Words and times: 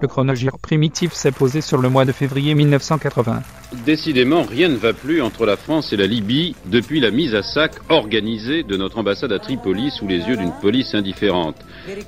Le 0.00 0.08
chronogire 0.08 0.58
primitif 0.58 1.12
s'est 1.12 1.30
posé 1.30 1.60
sur 1.60 1.78
le 1.78 1.90
mois 1.90 2.06
de 2.06 2.12
février 2.12 2.54
1980. 2.54 3.42
Décidément, 3.84 4.42
rien 4.42 4.68
ne 4.68 4.76
va 4.76 4.94
plus 4.94 5.20
entre 5.20 5.44
la 5.44 5.56
France 5.56 5.92
et 5.92 5.96
la 5.96 6.06
Libye 6.06 6.56
depuis 6.66 7.00
la 7.00 7.10
mise 7.10 7.34
à 7.34 7.42
sac 7.42 7.72
organisée 7.90 8.62
de 8.62 8.76
notre 8.76 8.98
ambassade 8.98 9.32
à 9.32 9.38
Tripoli 9.38 9.90
sous 9.90 10.08
les 10.08 10.20
yeux 10.20 10.36
d'une 10.36 10.52
police 10.60 10.94
indifférente. 10.94 11.56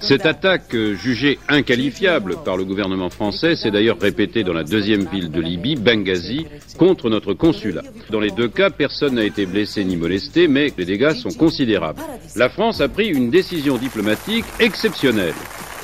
Cette 0.00 0.26
attaque 0.26 0.74
euh, 0.74 0.94
jugée 0.94 1.38
inqualifiable 1.48 2.36
par 2.44 2.56
le 2.56 2.64
gouvernement 2.64 3.10
français 3.10 3.56
s'est 3.56 3.70
d'ailleurs 3.70 4.00
répétée 4.00 4.42
dans 4.42 4.52
la 4.54 4.64
deuxième 4.64 5.06
ville 5.06 5.30
de 5.30 5.40
Libye, 5.40 5.76
Benghazi, 5.76 6.46
contre 6.78 7.10
notre 7.10 7.34
consulat. 7.34 7.82
Dans 8.10 8.20
les 8.20 8.30
deux 8.30 8.48
cas, 8.48 8.70
personne 8.70 9.14
n'a 9.14 9.24
été 9.24 9.46
blessé 9.46 9.84
ni 9.84 9.96
molesté, 9.96 10.48
mais 10.48 10.72
les 10.78 10.84
dégâts 10.86 11.12
sont 11.12 11.30
considérables. 11.30 12.00
La 12.36 12.48
France 12.48 12.80
a 12.80 12.88
pris 12.88 13.08
une 13.08 13.30
décision 13.30 13.76
diplomatique 13.76 14.46
exceptionnelle 14.58 15.34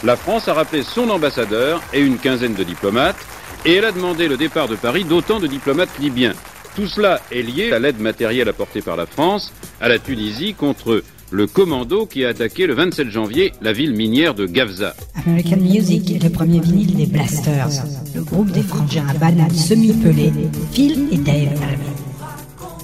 la 0.05 0.17
France 0.17 0.49
a 0.49 0.55
rappelé 0.55 0.83
son 0.83 1.11
ambassadeur 1.11 1.83
et 1.93 2.01
une 2.01 2.19
quinzaine 2.19 2.55
de 2.55 2.63
diplomates, 2.63 3.17
et 3.65 3.75
elle 3.75 3.85
a 3.85 3.93
demandé 3.93 4.29
le 4.29 4.37
départ 4.37 4.69
de 4.69 4.77
Paris 4.77 5.05
d'autant 5.05 5.41
de 5.41 5.47
diplomates 5.47 5.99
libyens. 5.99 6.35
Tout 6.77 6.87
cela 6.87 7.21
est 7.33 7.43
lié 7.43 7.73
à 7.73 7.79
l'aide 7.79 7.99
matérielle 7.99 8.49
apportée 8.49 8.83
par 8.83 8.97
la 8.97 9.07
France 9.07 9.53
à 9.81 9.89
la 9.89 9.99
Tunisie 9.99 10.55
contre 10.55 11.03
le 11.31 11.47
commando 11.47 12.07
qui 12.07 12.25
a 12.25 12.29
attaqué 12.29 12.67
le 12.67 12.75
27 12.75 13.11
janvier 13.11 13.53
la 13.61 13.73
ville 13.73 13.95
minière 13.95 14.35
de 14.35 14.47
Gavza. 14.47 14.95
American 15.27 15.57
Music 15.57 16.11
est 16.13 16.23
le 16.23 16.31
premier 16.31 16.61
vinyle 16.61 16.95
des 16.95 17.07
Blasters, 17.07 17.85
le 18.15 18.23
groupe 18.23 18.51
des 18.53 18.63
frangins 18.63 19.07
à 19.09 19.15
banane 19.15 19.51
semi-pelés, 19.51 20.33
Phil 20.73 21.09
et 21.11 21.19
Dave 21.19 21.59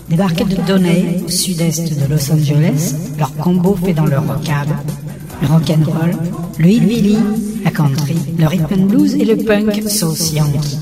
Débarqués 0.08 0.44
de 0.44 0.56
Donnay, 0.66 1.22
au 1.24 1.30
sud-est 1.30 1.98
de 1.98 2.12
Los 2.12 2.30
Angeles, 2.30 2.94
leur 3.18 3.34
combo 3.36 3.76
fait 3.76 3.94
dans 3.94 4.04
leur 4.04 4.26
rocade 4.26 4.68
le 5.40 5.48
rock'n'roll, 5.48 6.16
le 6.58 6.66
hillbilly, 6.66 7.18
la 7.64 7.70
country, 7.70 8.16
le 8.38 8.46
rhythm 8.46 8.74
and 8.74 8.86
blues 8.86 9.14
et 9.14 9.24
le 9.24 9.36
punk 9.36 9.88
sauce 9.88 10.32
yankee. 10.32 10.78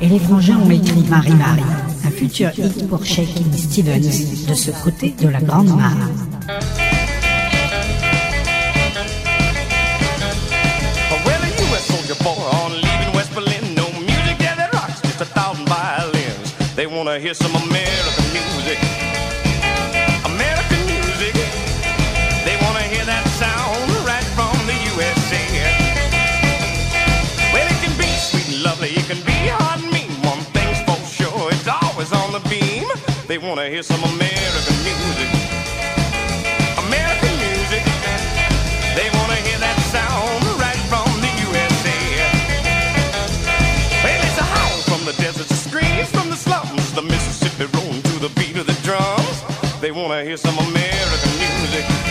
Et 0.00 0.08
les 0.08 0.18
frangins 0.18 0.58
ont 0.58 0.70
écrit 0.70 1.04
Marie 1.08 1.34
Marie, 1.34 1.62
un 2.06 2.10
futur 2.10 2.50
hit 2.58 2.88
pour 2.88 3.04
Shaking 3.04 3.52
Stevens 3.56 4.46
de 4.48 4.54
ce 4.54 4.70
côté 4.82 5.14
de 5.20 5.28
la 5.28 5.40
Grande 5.40 5.76
Mare. 5.76 6.08
They 33.30 33.38
wanna 33.38 33.68
hear 33.68 33.84
some 33.84 34.02
American 34.02 34.76
music. 34.82 35.30
American 36.82 37.34
music. 37.38 37.84
They 38.98 39.08
wanna 39.14 39.38
hear 39.46 39.56
that 39.62 39.78
sound 39.94 40.42
right 40.58 40.82
from 40.90 41.06
the 41.22 41.30
USA. 41.46 41.94
Well, 44.02 44.20
it's 44.26 44.36
a 44.36 44.42
howl 44.42 44.78
from 44.82 45.04
the 45.04 45.12
deserts, 45.22 45.54
screams 45.62 46.10
from 46.10 46.28
the 46.28 46.36
slums, 46.36 46.92
the 46.92 47.02
Mississippi 47.02 47.70
rolling 47.78 48.02
to 48.02 48.18
the 48.18 48.30
beat 48.30 48.56
of 48.56 48.66
the 48.66 48.74
drums. 48.82 49.44
They 49.80 49.92
wanna 49.92 50.24
hear 50.24 50.36
some 50.36 50.58
American 50.58 51.30
music. 51.38 52.09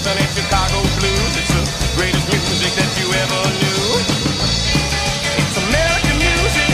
It's 0.00 1.52
the 1.52 1.92
greatest 1.92 2.24
music 2.32 2.72
that 2.72 2.88
you 2.96 3.04
ever 3.12 3.40
knew. 3.60 3.84
It's 5.36 5.56
American 5.60 6.16
music. 6.16 6.72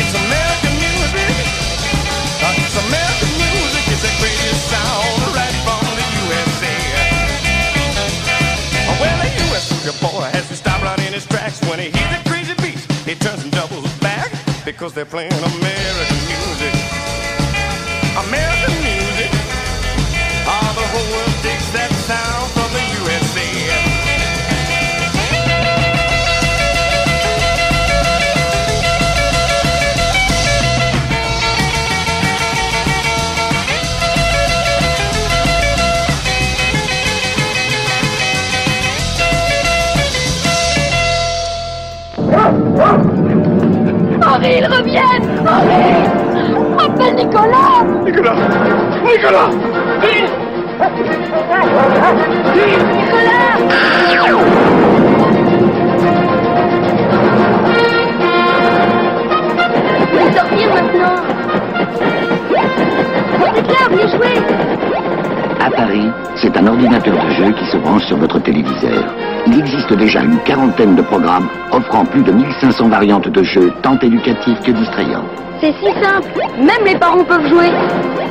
It's 0.00 0.14
American 0.16 0.74
music. 0.80 1.28
It's 2.40 2.76
American 2.88 3.32
music. 3.36 3.84
It's 3.92 4.00
the 4.00 4.14
greatest 4.16 4.62
sound 4.72 5.20
right 5.36 5.56
from 5.60 5.84
the 5.92 6.06
USA. 6.24 6.72
Oh, 8.88 8.96
well, 8.96 9.18
the 9.20 9.30
US 9.52 9.68
soldier 9.68 9.96
boy 10.00 10.24
has 10.32 10.48
to 10.48 10.56
stop 10.56 10.80
right 10.80 10.98
in 11.04 11.12
his 11.12 11.26
tracks 11.26 11.60
when 11.68 11.78
he 11.80 11.92
hears 11.92 12.12
the 12.16 12.20
crazy 12.24 12.56
beat. 12.64 12.80
He 13.04 13.12
turns 13.12 13.44
and 13.44 13.52
doubles 13.52 13.92
back 14.00 14.32
because 14.64 14.94
they're 14.94 15.04
playing 15.04 15.36
American 15.36 16.20
music. 16.32 16.74
American 18.24 18.72
music. 18.88 18.99
The 20.90 20.96
whole 20.98 21.12
world 21.12 21.36
digs 21.44 21.70
that 21.70 21.92
sound 22.02 22.50
from 22.50 22.66
the 22.74 22.82
USA. 22.98 23.46
Henri, 44.26 44.58
ils 44.58 44.66
reviennent. 44.66 45.24
Henri 45.46 46.20
Appelle 46.78 47.14
Nicolas. 47.14 47.84
Nicolas 48.04 48.38
Nicolas. 49.04 49.54
Vite 50.00 50.59
À 50.80 50.88
Paris, 65.70 66.08
c'est 66.36 66.56
un 66.56 66.66
ordinateur 66.66 67.14
de 67.14 67.30
jeu 67.30 67.52
qui 67.52 67.66
se 67.66 67.76
branche 67.76 68.06
sur 68.06 68.16
votre 68.16 68.38
téléviseur. 68.38 69.04
Il 69.46 69.58
existe 69.58 69.92
déjà 69.92 70.22
une 70.22 70.38
quarantaine 70.38 70.94
de 70.94 71.02
programmes 71.02 71.50
offrant 71.72 72.06
plus 72.06 72.22
de 72.22 72.32
1500 72.32 72.88
variantes 72.88 73.28
de 73.28 73.42
jeux 73.42 73.70
tant 73.82 73.98
éducatifs 73.98 74.60
que 74.60 74.70
distrayants. 74.70 75.26
C'est 75.60 75.74
si 75.74 76.02
simple, 76.02 76.40
même 76.58 76.86
les 76.86 76.98
parents 76.98 77.22
peuvent 77.22 77.46
jouer 77.46 77.68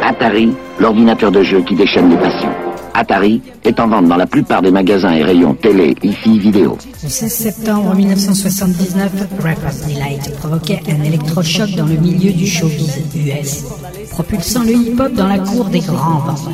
Atari, 0.02 0.50
l'ordinateur 0.80 1.32
de 1.32 1.44
jeu 1.44 1.62
qui 1.62 1.76
déchaîne 1.76 2.10
les 2.10 2.18
passions. 2.18 2.50
Atari 2.96 3.42
est 3.64 3.80
en 3.80 3.88
vente 3.88 4.08
dans 4.08 4.16
la 4.16 4.26
plupart 4.26 4.64
des 4.64 4.72
magasins 4.72 5.14
et 5.14 5.22
rayons 5.22 5.54
télé, 5.54 5.96
hi-fi, 6.02 6.40
vidéo. 6.40 6.76
Le 7.04 7.10
16 7.10 7.32
septembre 7.32 7.94
1979, 7.94 9.12
Rapper's 9.44 9.86
Delight 9.86 10.36
provoquait 10.38 10.82
un 10.90 11.04
électrochoc 11.04 11.70
dans 11.76 11.86
le 11.86 11.98
milieu 11.98 12.32
du 12.32 12.48
showbiz 12.48 13.00
US, 13.16 13.64
propulsant 14.10 14.64
le 14.64 14.72
hip-hop 14.72 15.14
dans 15.14 15.28
la 15.28 15.38
cour 15.38 15.66
des 15.66 15.82
grands 15.82 16.20
vendeurs. 16.20 16.54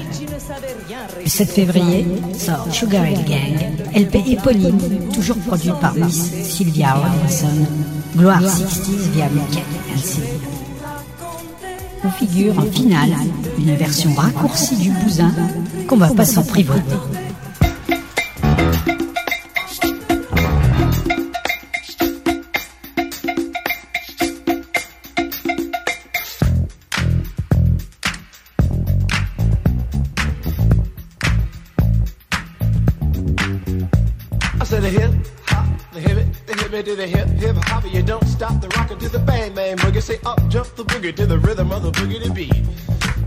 Le 1.24 1.30
7 1.30 1.50
février 1.52 2.06
sort 2.38 2.68
Sugar 2.72 3.08
Hill 3.08 3.24
Gang, 3.26 3.96
LP 3.96 4.16
éponyme, 4.34 4.80
toujours 5.14 5.38
produit 5.38 5.72
par 5.80 5.96
Miss 5.96 6.32
Sylvia 6.44 6.96
Robinson, 6.96 7.66
Gloire 8.18 8.42
60s 8.42 9.12
via 9.14 9.30
Mickey 9.30 9.64
ainsi. 9.94 10.20
Figure 12.12 12.58
en 12.60 12.72
finale 12.72 13.16
une 13.58 13.76
version 13.76 14.14
raccourcie 14.14 14.78
du 14.78 14.92
bousin 14.92 15.32
qu'on 15.88 15.98
va 15.98 16.10
pas 16.10 16.26
s'en 16.26 16.44
privoter. 16.44 16.82
Bang 39.76 39.92
boogie. 39.92 40.02
Say 40.02 40.20
up 40.26 40.48
jump 40.50 40.76
the 40.76 40.84
boogie 40.84 41.16
to 41.16 41.26
the 41.26 41.40
rhythm 41.40 41.72
of 41.72 41.84
the 41.84 41.92
boogie 41.92 42.24
to 42.24 42.32
beat. 42.32 42.54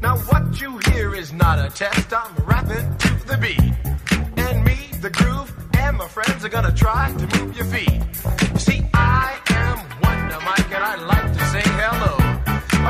Now 0.02 0.16
what 0.16 0.60
you 0.60 0.78
hear 0.90 1.14
is 1.14 1.32
not 1.32 1.58
a 1.58 1.70
test. 1.70 2.12
I'm 2.12 2.34
rapping 2.44 2.96
to 2.98 3.26
the 3.26 3.36
beat, 3.38 3.72
and 4.36 4.64
me, 4.64 4.90
the 5.00 5.10
groove, 5.10 5.52
and 5.76 5.96
my 5.96 6.08
friends 6.08 6.44
are 6.44 6.48
gonna 6.48 6.72
try 6.72 7.12
to 7.12 7.38
move 7.38 7.56
your 7.56 7.66
feet. 7.66 8.00
You 8.52 8.58
see, 8.58 8.82
I 8.94 9.38
am 9.50 9.78
Wonder 10.02 10.38
Mike, 10.44 10.72
and 10.72 10.84
I 10.84 10.96
like 10.96 11.32
to 11.32 11.44
say 11.46 11.62
hello. 11.64 12.16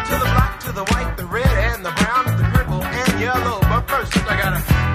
To 0.08 0.14
the 0.14 0.24
black, 0.24 0.60
to 0.60 0.72
the 0.72 0.84
white, 0.84 1.16
the 1.16 1.26
red, 1.26 1.46
and 1.46 1.84
the 1.84 1.90
brown, 1.90 2.28
and 2.28 2.38
the 2.38 2.44
purple, 2.56 2.82
and 2.82 3.20
yellow. 3.20 3.60
But 3.60 3.82
first, 3.88 4.16
I 4.16 4.40
gotta 4.40 4.87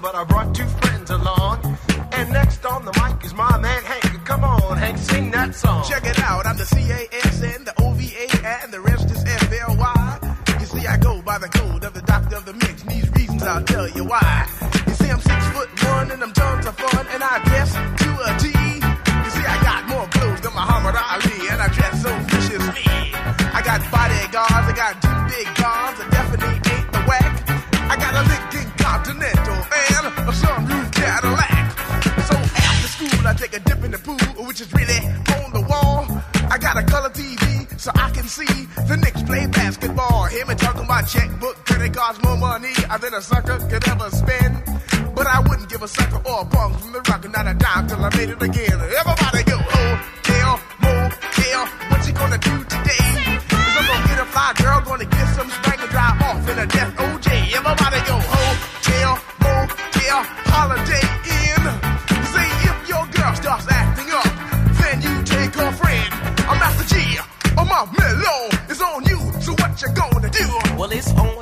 voice, 0.00 0.12
but 0.12 0.18
I 0.18 0.24
brought 0.24 0.54
two 0.54 0.66
friends 0.66 1.10
along. 1.10 1.78
And 2.12 2.30
next 2.30 2.64
on 2.64 2.84
the 2.84 2.92
mic 2.92 3.24
is 3.24 3.34
my 3.34 3.58
man 3.58 3.82
Hank. 3.82 4.24
Come 4.24 4.44
on, 4.44 4.76
Hank, 4.78 4.98
sing 4.98 5.30
that 5.30 5.54
song. 5.54 5.84
Check 5.88 6.04
it 6.04 6.18
out, 6.20 6.46
I'm 6.46 6.56
the 6.56 6.64
C-A-S-N, 6.64 7.64
the 7.64 7.74
O-V-A, 7.82 8.46
and 8.62 8.72
the 8.72 8.80
rest 8.80 9.10
is 9.10 9.24
F-L-Y. 9.24 10.36
You 10.60 10.66
see, 10.66 10.86
I 10.86 10.96
go 10.96 11.22
by 11.22 11.38
the 11.38 11.48
code 11.48 11.84
of 11.84 11.94
the 11.94 12.02
doctor 12.02 12.36
of 12.36 12.44
the 12.44 12.54
mix, 12.54 12.82
these 12.82 13.10
reasons 13.12 13.42
I'll 13.42 13.62
tell 13.62 13.88
you 13.88 14.04
why. 14.04 14.55
Than 42.98 43.14
a 43.14 43.22
sucker 43.22 43.58
could 43.68 43.86
ever 43.88 44.10
spend. 44.10 44.62
But 45.14 45.26
I 45.26 45.40
wouldn't 45.40 45.68
give 45.68 45.82
a 45.82 45.88
sucker 45.88 46.20
or 46.28 46.42
a 46.42 46.44
bum 46.44 46.74
from 46.74 46.92
the 46.92 47.00
rock, 47.08 47.28
not 47.30 47.46
a 47.46 47.54
dime 47.54 47.86
till 47.88 48.04
I 48.04 48.10
made 48.16 48.30
it 48.30 48.42
again. 48.42 48.80
Everybody 48.80 49.25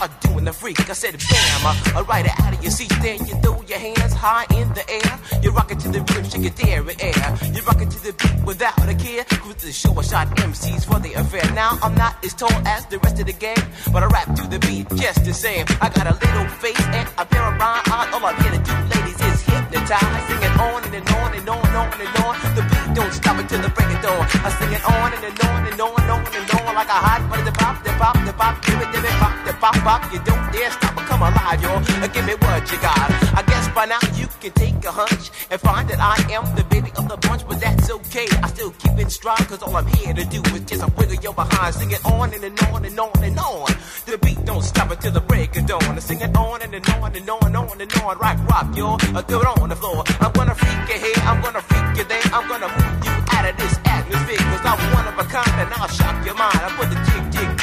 Start 0.00 0.20
doing 0.22 0.44
the 0.46 0.52
freak. 0.54 0.80
I 0.88 0.94
said 0.94 1.12
bam, 1.12 1.76
uh, 1.94 2.04
right 2.04 2.24
out 2.24 2.54
of 2.54 2.62
your 2.62 2.72
seat. 2.72 2.88
Then 3.02 3.18
you 3.26 3.34
throw 3.44 3.60
your 3.68 3.78
hands 3.78 4.14
high 4.14 4.46
in 4.56 4.72
the 4.72 4.80
air. 4.88 5.12
You 5.42 5.50
rock 5.50 5.70
it 5.70 5.78
to 5.80 5.90
the 5.90 6.00
rhythm, 6.00 6.24
shake 6.24 6.46
it 6.46 6.56
there 6.56 6.80
in 6.80 6.96
air. 7.02 7.28
You 7.52 7.60
rock 7.68 7.82
it 7.82 7.90
to 7.90 8.00
the 8.08 8.14
beat 8.16 8.42
without 8.42 8.80
a 8.88 8.94
care. 8.94 9.26
With 9.46 9.58
the 9.60 9.70
show, 9.72 9.92
I 9.98 10.00
shot 10.00 10.28
MCs 10.40 10.86
for 10.88 10.98
the 11.00 11.12
affair. 11.20 11.44
Now 11.52 11.76
I'm 11.82 11.94
not 11.96 12.16
as 12.24 12.32
tall 12.32 12.50
as 12.64 12.86
the 12.86 12.98
rest 13.00 13.20
of 13.20 13.26
the 13.26 13.34
gang, 13.34 13.60
but 13.92 14.02
I 14.02 14.06
rap 14.06 14.34
to 14.36 14.48
the 14.48 14.58
beat 14.60 14.88
just 14.96 15.22
the 15.22 15.34
same. 15.34 15.66
I 15.82 15.90
got 15.90 16.06
a 16.08 16.16
little 16.16 16.48
face 16.64 16.80
and 16.96 17.06
a 17.18 17.26
pair 17.26 17.44
of 17.44 17.60
rhyme 17.60 17.84
eyes. 17.92 18.08
All 18.14 18.24
I'm 18.24 18.40
here 18.40 18.52
to 18.56 18.62
do, 18.64 18.74
ladies, 18.96 19.20
is 19.20 19.42
hypnotize. 19.52 20.24
Sing 20.28 20.40
it 20.48 20.54
on 20.64 20.80
and, 20.80 20.94
and 20.96 21.08
on 21.20 21.34
and 21.36 21.46
on 21.46 21.60
and 21.60 21.76
on 21.76 22.00
and 22.00 22.16
on. 22.24 22.32
The 22.56 22.64
beat 22.72 22.88
don't 22.96 23.12
stop 23.12 23.36
until 23.36 23.60
the 23.60 23.68
break 23.68 23.92
of 23.92 24.00
dawn. 24.00 24.24
I 24.32 24.48
sing 24.48 24.72
it 24.72 24.80
on 24.80 25.12
and, 25.12 25.24
and 25.28 25.40
on 25.44 25.60
and 25.68 25.76
on 25.76 25.92
and 26.00 26.10
on 26.10 26.24
and 26.24 26.50
on 26.56 26.74
like 26.80 26.88
a 26.88 27.00
hot 27.04 27.20
butter. 27.28 27.44
The 27.44 27.52
pop, 27.52 27.76
the 27.84 27.92
pop, 28.00 28.16
the 28.24 28.32
pop, 28.32 28.54
give 28.64 28.80
it, 28.80 28.88
give 28.92 29.04
it, 29.04 29.16
pop, 29.20 29.34
the 29.44 29.49
pop, 29.60 29.74
pop. 29.84 30.12
You 30.12 30.18
don't 30.24 30.52
dare 30.52 30.70
stop 30.70 30.96
or 30.96 31.04
come 31.04 31.22
alive, 31.22 31.62
yo. 31.62 31.68
Uh, 31.70 32.08
Give 32.08 32.26
me 32.26 32.34
what 32.34 32.72
you 32.72 32.78
got. 32.80 33.10
I 33.36 33.42
guess 33.46 33.68
by 33.68 33.84
now 33.84 34.00
you 34.14 34.26
can 34.40 34.52
take 34.52 34.84
a 34.84 34.90
hunch 34.90 35.30
and 35.50 35.60
find 35.60 35.88
that 35.90 36.00
I 36.00 36.16
am 36.32 36.44
the 36.56 36.64
baby 36.64 36.90
of 36.96 37.08
the 37.08 37.16
bunch, 37.28 37.46
but 37.46 37.60
that's 37.60 37.90
okay. 37.90 38.26
I 38.42 38.48
still 38.48 38.70
keep 38.72 38.98
it 38.98 39.10
strong, 39.12 39.36
cause 39.50 39.62
all 39.62 39.76
I'm 39.76 39.86
here 39.86 40.14
to 40.14 40.24
do 40.24 40.40
is 40.56 40.62
just 40.64 40.82
a 40.82 40.90
wiggle 40.96 41.16
your 41.22 41.34
behind. 41.34 41.74
Sing 41.74 41.90
it 41.90 42.04
on 42.04 42.32
and, 42.32 42.42
and 42.42 42.58
on 42.72 42.84
and 42.84 42.98
on 42.98 43.22
and 43.22 43.38
on. 43.38 43.68
The 44.06 44.18
beat 44.18 44.44
don't 44.44 44.62
stop 44.62 44.90
until 44.90 45.12
the 45.12 45.20
break 45.20 45.54
of 45.56 45.66
dawn. 45.66 45.82
I 45.84 45.98
sing 46.00 46.20
it 46.20 46.34
on 46.36 46.62
and, 46.62 46.74
and 46.74 46.88
on 46.88 47.14
and 47.14 47.28
on 47.30 47.44
and 47.44 47.56
on 47.56 47.80
and 47.80 47.92
on. 48.02 48.18
Rock, 48.18 48.38
rock. 48.48 48.66
I 48.70 49.22
do 49.26 49.40
it 49.40 49.46
on 49.46 49.68
the 49.68 49.76
floor. 49.76 50.04
I'm 50.20 50.32
gonna 50.32 50.54
freak 50.54 50.88
you 50.88 50.98
here, 51.04 51.20
I'm 51.28 51.40
gonna 51.42 51.60
freak 51.60 51.98
you 51.98 52.04
there. 52.04 52.22
I'm 52.32 52.48
gonna 52.48 52.68
move 52.68 53.04
you 53.04 53.12
out 53.36 53.48
of 53.48 53.56
this 53.56 53.78
atmosphere, 53.84 54.38
cause 54.38 54.64
I'm 54.64 54.80
one 54.94 55.06
of 55.06 55.18
a 55.18 55.24
kind 55.24 55.60
and 55.60 55.72
I'll 55.74 55.88
shock 55.88 56.24
your 56.24 56.34
mind. 56.34 56.56
I 56.56 56.68
put 56.78 56.88
the 56.88 56.98
jig, 57.06 57.24
jig, 57.32 57.59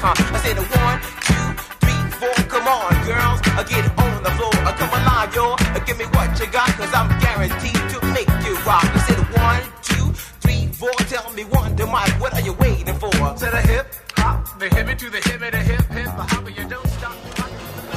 behind. 0.00 0.18
I 0.34 0.38
say 0.38 0.54
the 0.54 0.62
one, 0.62 0.98
two, 1.26 1.46
three, 1.82 2.02
four, 2.18 2.34
come 2.48 2.66
on, 2.68 2.90
girls. 3.06 3.40
I 3.58 3.62
get 3.66 3.84
on 3.98 4.22
the 4.22 4.30
floor. 4.38 4.54
I 4.64 4.72
come 4.72 4.90
alive, 4.90 5.34
yo. 5.34 5.54
Uh, 5.58 5.78
Give 5.86 5.98
me 5.98 6.04
what 6.16 6.38
you 6.38 6.46
got, 6.46 6.68
cause 6.78 6.92
I'm 6.94 7.08
guaranteed 7.20 7.82
to 7.92 7.98
make 8.12 8.28
you 8.46 8.54
rock. 8.66 8.84
I 8.84 8.98
said 9.08 9.20
one, 9.34 9.62
two, 9.82 10.12
three, 10.42 10.66
four. 10.72 10.92
Tell 11.08 11.30
me 11.32 11.44
one, 11.44 11.74
the 11.76 11.86
mic, 11.86 12.12
what 12.20 12.34
are 12.34 12.42
you 12.42 12.54
waiting 12.54 12.94
for? 12.94 13.10
To 13.10 13.46
the 13.50 13.62
hip, 13.70 13.86
hop, 14.16 14.58
the 14.58 14.66
hippie 14.68 14.96
to 14.98 15.10
the 15.10 15.18
hippie, 15.18 15.50
the 15.50 15.58
hip, 15.58 15.84
hip, 15.90 16.04
the 16.18 16.24
hopper, 16.30 16.50
you 16.50 16.64
don't 16.68 16.86
stop. 16.88 17.14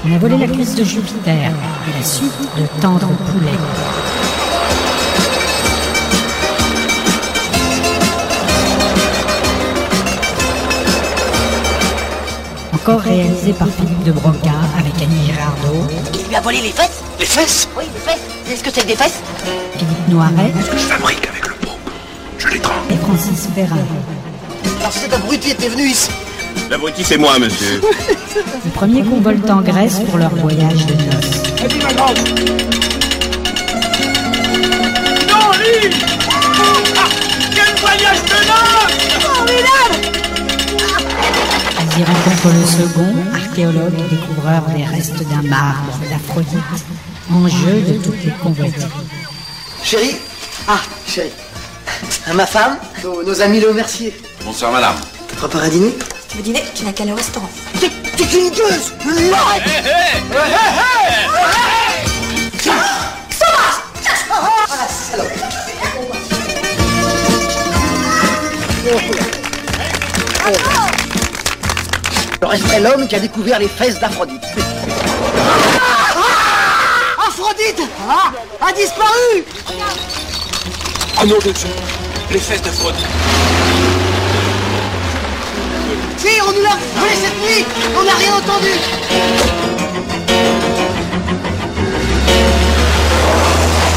A 0.03 0.17
volé 0.17 0.35
la 0.37 0.47
pièce 0.47 0.73
de 0.75 0.83
Jupiter 0.83 1.51
la 1.93 2.03
suite 2.03 2.33
de 2.57 2.65
Tendre 2.81 3.07
Poulet. 3.27 4.20
Encore 12.91 13.05
réalisé 13.05 13.53
par 13.53 13.69
Philippe 13.69 14.03
de 14.03 14.11
Broca 14.11 14.51
avec 14.77 14.93
Annie 15.01 15.25
Girardot, 15.25 15.87
Il 16.19 16.27
lui 16.27 16.35
a 16.35 16.41
volé 16.41 16.59
les 16.59 16.71
fesses 16.71 17.01
Les 17.21 17.25
fesses? 17.25 17.69
Oui, 17.77 17.85
les 17.93 17.99
fesses. 18.01 18.19
C'est 18.45 18.57
ce 18.57 18.63
que 18.65 18.69
c'est 18.69 18.81
que 18.81 18.87
des 18.87 18.95
fesses? 18.97 19.21
Philippe 19.77 20.07
Noiret 20.09 20.51
Je 20.73 20.77
fabrique 20.77 21.25
avec 21.25 21.47
le 21.47 21.53
pot? 21.53 21.77
Je 22.37 22.47
l'étrangle. 22.49 22.79
et 22.91 22.97
Francis 22.97 23.47
Perrin. 23.55 23.77
Alors 24.81 24.91
cet 24.91 25.13
abruti 25.13 25.51
était 25.51 25.69
venu 25.69 25.83
ici. 25.87 26.09
L'abruti, 26.69 27.05
c'est 27.05 27.17
moi, 27.17 27.39
monsieur. 27.39 27.79
Le 28.65 28.71
premier 28.71 29.03
convolte 29.03 29.49
en 29.49 29.61
Grèce 29.61 29.99
pour 30.09 30.17
leur 30.17 30.35
voyage 30.35 30.85
de 30.85 30.93
noces. 30.93 31.63
Et 31.63 31.67
puis 31.69 31.79
ma 31.81 31.93
grande 31.93 32.17
Non, 35.29 35.51
lui 35.57 35.95
Ah, 36.29 37.07
Quel 37.55 37.73
voyage 37.79 38.21
de 38.25 38.35
noces 38.49 38.97
Ils 41.55 41.60
y 41.97 42.03
rencontrent 42.03 42.47
le 42.47 42.65
second, 42.65 43.13
archéologue 43.33 43.93
et 43.99 44.15
découvreur 44.15 44.63
des 44.75 44.85
restes 44.85 45.23
d'un 45.29 45.41
marbre 45.41 45.99
d'Aphrodite, 46.09 46.85
enjeu 47.31 47.81
de 47.81 47.97
toutes 48.03 48.23
les 48.23 48.31
convoitises. 48.31 48.87
Chérie? 49.83 50.15
Ah, 50.67 50.79
chérie. 51.07 51.31
À 52.27 52.33
ma 52.33 52.45
femme, 52.45 52.77
nos, 53.03 53.23
nos 53.23 53.41
amis 53.41 53.59
Le 53.59 53.73
Mercier. 53.73 54.15
Bonsoir, 54.45 54.71
madame. 54.71 54.95
Tu 55.27 55.35
prépares 55.35 55.63
à 55.63 55.69
dîner? 55.69 55.93
Tu 56.29 56.37
veux 56.37 56.43
dîner? 56.43 56.63
Tu 56.73 56.85
n'as 56.85 56.93
qu'à 56.93 57.03
aller 57.03 57.11
au 57.11 57.15
restaurant. 57.15 57.49
T'es 57.79 57.89
t'es 58.15 58.23
une 58.23 58.49
gueuse 58.51 58.93
Arrête 59.33 59.63
Voilà, 64.67 64.87
salope 64.89 65.31
Je 70.43 70.80
resterai 72.51 72.81
l'homme 72.81 73.07
qui 73.07 73.15
a 73.15 73.19
découvert 73.19 73.59
les 73.59 73.67
fesses 73.67 73.99
d'Aphrodite. 73.99 74.43
Ah 77.17 77.27
Aphrodite 77.27 77.81
ah, 78.09 78.31
a 78.67 78.73
disparu 78.73 79.45
Oh 81.21 81.25
non 81.25 81.37
de 81.37 81.51
Dieu 81.51 81.69
Les 82.29 82.39
fesses 82.39 82.61
d'Aphrodite 82.61 83.05
Si, 86.17 86.41
on 86.45 86.51
nous 86.51 86.61
l'a 86.61 86.77
volé 86.97 87.15
cette 87.15 87.41
nuit 87.41 87.65
On 87.97 88.03
n'a 88.03 88.15
rien 88.15 88.33
entendu 88.33 88.71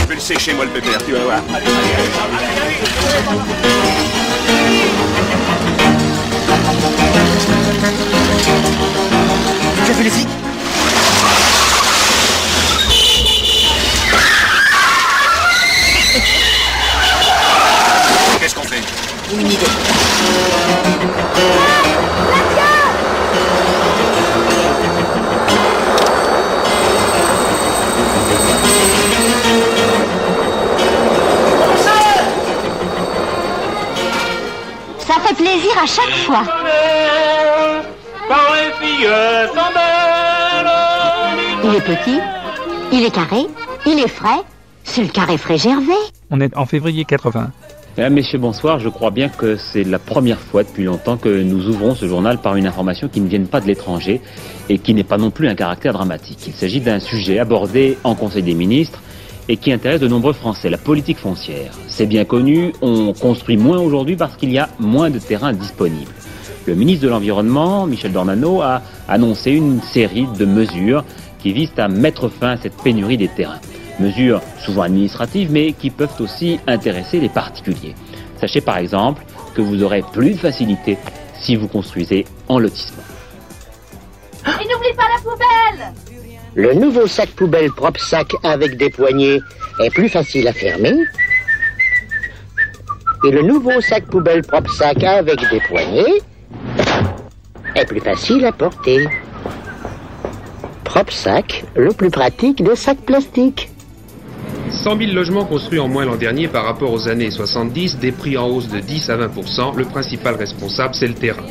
Je 0.01 0.07
vais 0.07 0.15
le 0.15 0.21
sécher, 0.21 0.53
moi, 0.55 0.65
le 0.65 0.71
pépère, 0.71 0.99
tu 1.05 1.13
vas 1.13 1.25
voir. 1.25 1.41
Allez, 1.55 1.67
allez, 1.67 1.95
allez, 2.63 2.79
Tu 5.19 5.24
Il 41.63 41.75
est 41.77 41.81
petit, 41.81 42.19
il 42.93 43.05
est 43.05 43.15
carré, 43.15 43.47
il 43.87 44.01
est 44.01 44.09
frais. 44.09 44.43
C'est 44.83 45.03
le 45.03 45.09
carré 45.09 45.39
frais 45.39 45.59
Gervais. 45.59 45.93
On 46.31 46.41
est 46.41 46.57
en 46.57 46.67
février 46.67 47.05
80. 47.05 47.53
Mesdames, 47.97 48.15
Messieurs, 48.15 48.39
bonsoir. 48.39 48.81
Je 48.81 48.89
crois 48.89 49.13
bien 49.13 49.29
que 49.29 49.57
c'est 49.57 49.85
la 49.85 50.01
première 50.01 50.41
fois 50.41 50.65
depuis 50.65 50.83
longtemps 50.83 51.17
que 51.17 51.29
nous 51.29 51.69
ouvrons 51.69 51.95
ce 51.95 52.09
journal 52.09 52.39
par 52.39 52.57
une 52.57 52.67
information 52.67 53.07
qui 53.07 53.21
ne 53.21 53.29
vienne 53.29 53.47
pas 53.47 53.61
de 53.61 53.67
l'étranger 53.67 54.21
et 54.69 54.79
qui 54.79 54.93
n'est 54.93 55.05
pas 55.05 55.19
non 55.19 55.31
plus 55.31 55.47
un 55.47 55.55
caractère 55.55 55.93
dramatique. 55.93 56.49
Il 56.49 56.53
s'agit 56.53 56.81
d'un 56.81 56.99
sujet 56.99 57.39
abordé 57.39 57.97
en 58.03 58.17
Conseil 58.17 58.43
des 58.43 58.55
ministres 58.55 59.01
et 59.49 59.57
qui 59.57 59.71
intéresse 59.71 60.01
de 60.01 60.09
nombreux 60.09 60.33
Français, 60.33 60.69
la 60.71 60.79
politique 60.79 61.19
foncière. 61.19 61.71
C'est 61.87 62.07
bien 62.07 62.25
connu, 62.25 62.73
on 62.83 63.13
construit 63.13 63.57
moins 63.57 63.79
aujourd'hui 63.79 64.17
parce 64.17 64.37
qu'il 64.37 64.51
y 64.51 64.59
a 64.59 64.69
moins 64.81 65.11
de 65.11 65.21
terrains 65.21 65.53
disponibles. 65.53 66.11
Le 66.67 66.75
ministre 66.75 67.05
de 67.05 67.11
l'Environnement, 67.11 67.87
Michel 67.87 68.13
Dornano, 68.13 68.63
a 68.63 68.81
annoncé 69.07 69.51
une 69.51 69.83
série 69.83 70.27
de 70.39 70.47
mesures 70.47 71.05
qui 71.39 71.53
visent 71.53 71.79
à 71.79 71.89
mettre 71.89 72.31
fin 72.31 72.53
à 72.53 72.57
cette 72.57 72.77
pénurie 72.83 73.19
des 73.19 73.29
terrains. 73.29 73.61
Mesures 74.01 74.41
souvent 74.59 74.83
administratives, 74.83 75.53
mais 75.53 75.73
qui 75.73 75.91
peuvent 75.91 76.21
aussi 76.21 76.59
intéresser 76.67 77.21
les 77.21 77.29
particuliers. 77.29 77.95
Sachez 78.41 78.63
par 78.63 78.79
exemple 78.79 79.23
que 79.55 79.61
vous 79.61 79.83
aurez 79.83 80.03
plus 80.13 80.33
de 80.33 80.39
facilité 80.39 80.97
si 81.39 81.55
vous 81.55 81.69
construisez 81.69 82.25
en 82.49 82.59
lotissement. 82.59 83.03
Et 84.47 84.67
n'oublie 84.67 84.95
pas 84.97 85.05
la 85.15 85.21
poubelle 85.21 85.93
Le 86.55 86.75
nouveau 86.75 87.07
sac 87.07 87.29
poubelle 87.31 87.71
propre 87.73 88.01
sac 88.01 88.33
avec 88.43 88.79
des 88.79 88.89
poignées 88.89 89.41
est 89.81 89.91
plus 89.91 90.09
facile 90.09 90.49
à 90.49 90.53
fermer. 90.55 90.95
Et 93.27 93.31
le 93.31 93.43
nouveau 93.43 93.81
sac 93.83 94.07
poubelle 94.07 94.43
propre 94.43 94.73
sac 94.73 95.03
avec 95.05 95.39
des 95.51 95.61
poignées 95.61 96.23
est 97.75 97.87
plus 97.87 98.01
facile 98.01 98.45
à 98.45 98.53
porter? 98.53 99.07
Propre 100.85 101.13
sac, 101.13 101.65
le 101.75 101.93
plus 101.93 102.11
pratique 102.11 102.63
des 102.63 102.77
sacs 102.77 103.01
plastiques. 103.01 103.71
100 104.71 104.99
000 104.99 105.13
logements 105.13 105.45
construits 105.45 105.79
en 105.79 105.89
moins 105.89 106.05
l'an 106.05 106.17
dernier 106.17 106.49
par 106.49 106.65
rapport 106.65 106.93
aux 106.93 107.09
années 107.09 107.31
70, 107.31 107.99
des 107.99 108.13
prix 108.13 108.37
en 108.37 108.49
hausse 108.49 108.69
de 108.69 108.81
10 108.81 109.11
à 109.11 109.17
20% 109.17 109.77
Le 109.77 109.85
principal 109.85 110.35
responsable, 110.35 110.95
c'est 110.95 111.07
le 111.07 111.15
terrain. 111.15 111.47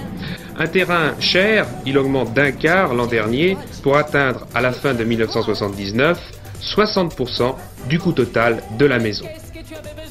Un 0.57 0.67
terrain 0.67 1.13
cher, 1.19 1.65
il 1.85 1.97
augmente 1.97 2.33
d'un 2.33 2.51
quart 2.51 2.93
l'an 2.93 3.07
dernier 3.07 3.57
pour 3.81 3.97
atteindre 3.97 4.45
à 4.53 4.61
la 4.61 4.71
fin 4.71 4.93
de 4.93 5.03
1979 5.03 6.19
60% 6.63 7.55
du 7.89 7.99
coût 7.99 8.13
total 8.13 8.63
de 8.77 8.85
la 8.85 8.99
maison. 8.99 9.25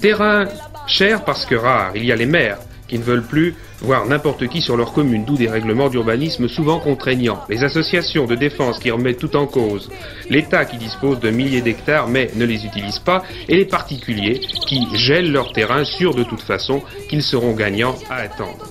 Terrain 0.00 0.46
cher 0.86 1.24
parce 1.24 1.46
que 1.46 1.54
rare, 1.54 1.92
il 1.94 2.04
y 2.04 2.12
a 2.12 2.16
les 2.16 2.26
maires 2.26 2.58
qui 2.88 2.98
ne 2.98 3.04
veulent 3.04 3.22
plus 3.22 3.54
voir 3.82 4.06
n'importe 4.06 4.46
qui 4.48 4.60
sur 4.60 4.76
leur 4.76 4.92
commune, 4.92 5.24
d'où 5.24 5.36
des 5.36 5.48
règlements 5.48 5.88
d'urbanisme 5.88 6.48
souvent 6.48 6.78
contraignants, 6.78 7.40
les 7.48 7.64
associations 7.64 8.26
de 8.26 8.34
défense 8.34 8.78
qui 8.78 8.90
remettent 8.90 9.18
tout 9.18 9.36
en 9.36 9.46
cause, 9.46 9.90
l'État 10.30 10.64
qui 10.64 10.76
dispose 10.76 11.20
de 11.20 11.30
milliers 11.30 11.62
d'hectares 11.62 12.08
mais 12.08 12.30
ne 12.36 12.44
les 12.44 12.64
utilise 12.64 12.98
pas, 12.98 13.22
et 13.48 13.56
les 13.56 13.64
particuliers 13.64 14.40
qui 14.66 14.86
gèlent 14.94 15.32
leur 15.32 15.52
terrain 15.52 15.84
sûrs 15.84 16.14
de 16.14 16.24
toute 16.24 16.42
façon 16.42 16.82
qu'ils 17.08 17.22
seront 17.22 17.52
gagnants 17.52 17.96
à 18.08 18.16
attendre. 18.16 18.66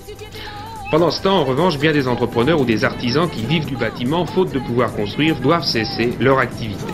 Pendant 0.91 1.12
ce 1.12 1.22
temps, 1.22 1.39
en 1.39 1.46
revanche, 1.46 1.77
bien 1.80 1.94
des 1.94 2.08
entrepreneurs 2.08 2.60
ou 2.60 2.65
des 2.65 2.84
artisans 2.84 3.30
qui 3.30 3.46
vivent 3.46 3.65
du 3.65 3.77
bâtiment, 3.77 4.25
faute 4.25 4.53
de 4.53 4.60
pouvoir 4.60 4.94
construire, 4.94 5.38
doivent 5.38 5.63
cesser 5.63 6.12
leur 6.20 6.39
activité. 6.39 6.91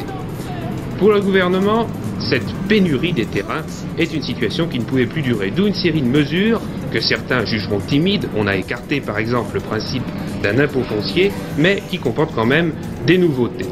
Pour 1.00 1.12
le 1.12 1.20
gouvernement, 1.20 1.88
cette 2.20 2.52
pénurie 2.68 3.14
des 3.14 3.26
terrains 3.26 3.64
est 3.98 4.14
une 4.14 4.22
situation 4.22 4.68
qui 4.68 4.80
ne 4.80 4.84
pouvait 4.84 5.06
plus 5.06 5.22
durer, 5.22 5.52
d'où 5.52 5.66
une 5.66 5.74
série 5.74 6.02
de 6.02 6.08
mesures 6.08 6.62
que 6.92 7.00
certains 7.00 7.46
jugeront 7.46 7.80
timides. 7.80 8.28
On 8.36 8.48
a 8.48 8.56
écarté 8.56 9.02
par 9.02 9.18
exemple 9.18 9.56
le 9.56 9.60
principe 9.60 10.04
d'un 10.44 10.60
impôt 10.60 10.84
foncier, 10.84 11.32
mais 11.58 11.82
qui 11.90 12.00
comporte 12.00 12.34
quand 12.34 12.46
même 12.46 12.74
des 13.06 13.18
nouveautés. 13.18 13.66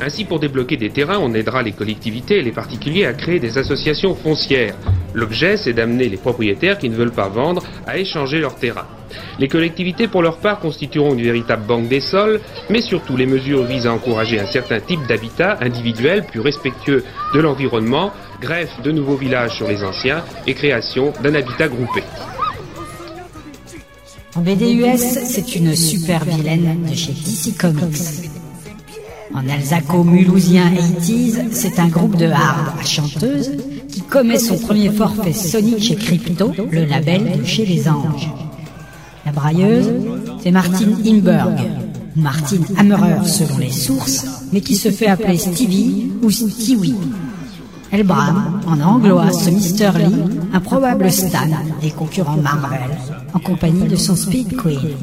Ainsi, 0.00 0.24
pour 0.24 0.38
débloquer 0.38 0.76
des 0.76 0.90
terrains, 0.90 1.18
on 1.18 1.34
aidera 1.34 1.62
les 1.62 1.72
collectivités 1.72 2.38
et 2.38 2.42
les 2.42 2.52
particuliers 2.52 3.04
à 3.04 3.14
créer 3.14 3.40
des 3.40 3.58
associations 3.58 4.14
foncières. 4.14 4.76
L'objet, 5.12 5.56
c'est 5.56 5.72
d'amener 5.72 6.08
les 6.08 6.16
propriétaires 6.16 6.78
qui 6.78 6.88
ne 6.88 6.94
veulent 6.94 7.10
pas 7.10 7.28
vendre 7.28 7.64
à 7.86 7.98
échanger 7.98 8.38
leurs 8.38 8.54
terrains. 8.54 8.86
Les 9.40 9.48
collectivités, 9.48 10.06
pour 10.06 10.22
leur 10.22 10.38
part, 10.38 10.60
constitueront 10.60 11.14
une 11.14 11.22
véritable 11.22 11.66
banque 11.66 11.88
des 11.88 12.00
sols, 12.00 12.40
mais 12.70 12.80
surtout 12.80 13.16
les 13.16 13.26
mesures 13.26 13.64
visent 13.64 13.86
à 13.86 13.92
encourager 13.92 14.38
un 14.38 14.46
certain 14.46 14.78
type 14.78 15.04
d'habitat 15.08 15.58
individuel 15.60 16.24
plus 16.24 16.40
respectueux 16.40 17.04
de 17.34 17.40
l'environnement, 17.40 18.12
greffe 18.40 18.80
de 18.82 18.92
nouveaux 18.92 19.16
villages 19.16 19.56
sur 19.56 19.66
les 19.66 19.82
anciens 19.82 20.22
et 20.46 20.54
création 20.54 21.12
d'un 21.22 21.34
habitat 21.34 21.68
groupé. 21.68 22.02
En 24.38 24.42
BDUS, 24.42 25.18
c'est 25.24 25.56
une 25.56 25.74
super 25.74 26.24
vilaine 26.24 26.86
de 26.88 26.94
chez 26.94 27.10
DC 27.10 27.58
Comics. 27.58 28.30
En 29.34 29.48
Alsaco-Mulhousien 29.48 30.70
80s, 30.70 31.50
c'est 31.50 31.80
un 31.80 31.88
groupe 31.88 32.16
de 32.16 32.26
hard 32.26 32.78
à 32.80 32.84
chanteuse 32.84 33.50
qui 33.88 34.00
commet 34.02 34.38
son 34.38 34.56
premier 34.56 34.90
forfait 34.90 35.32
Sonic 35.32 35.82
chez 35.82 35.96
Crypto, 35.96 36.52
le 36.70 36.84
label 36.84 37.40
de 37.40 37.44
chez 37.44 37.66
les 37.66 37.88
anges. 37.88 38.30
La 39.26 39.32
brailleuse, 39.32 39.90
c'est 40.40 40.52
Martine 40.52 40.96
Imberg, 41.04 41.58
ou 42.16 42.20
Martine 42.20 42.64
Hammerer 42.76 43.26
selon 43.26 43.58
les 43.58 43.72
sources, 43.72 44.24
mais 44.52 44.60
qui 44.60 44.76
se 44.76 44.92
fait 44.92 45.08
appeler 45.08 45.36
Stevie 45.36 46.12
ou 46.22 46.30
Stewie. 46.30 46.94
Elle 47.90 48.04
brame, 48.04 48.60
en 48.66 48.80
anglois, 48.80 49.32
ce 49.32 49.50
Mr. 49.50 49.98
Lee, 49.98 50.22
un 50.52 50.60
probable 50.60 51.10
stan 51.10 51.48
des 51.80 51.90
concurrents 51.90 52.36
Marvel, 52.36 52.90
en 53.32 53.38
compagnie 53.38 53.88
de 53.88 53.96
son 53.96 54.14
Speed 54.14 54.56
Queen. 54.56 54.94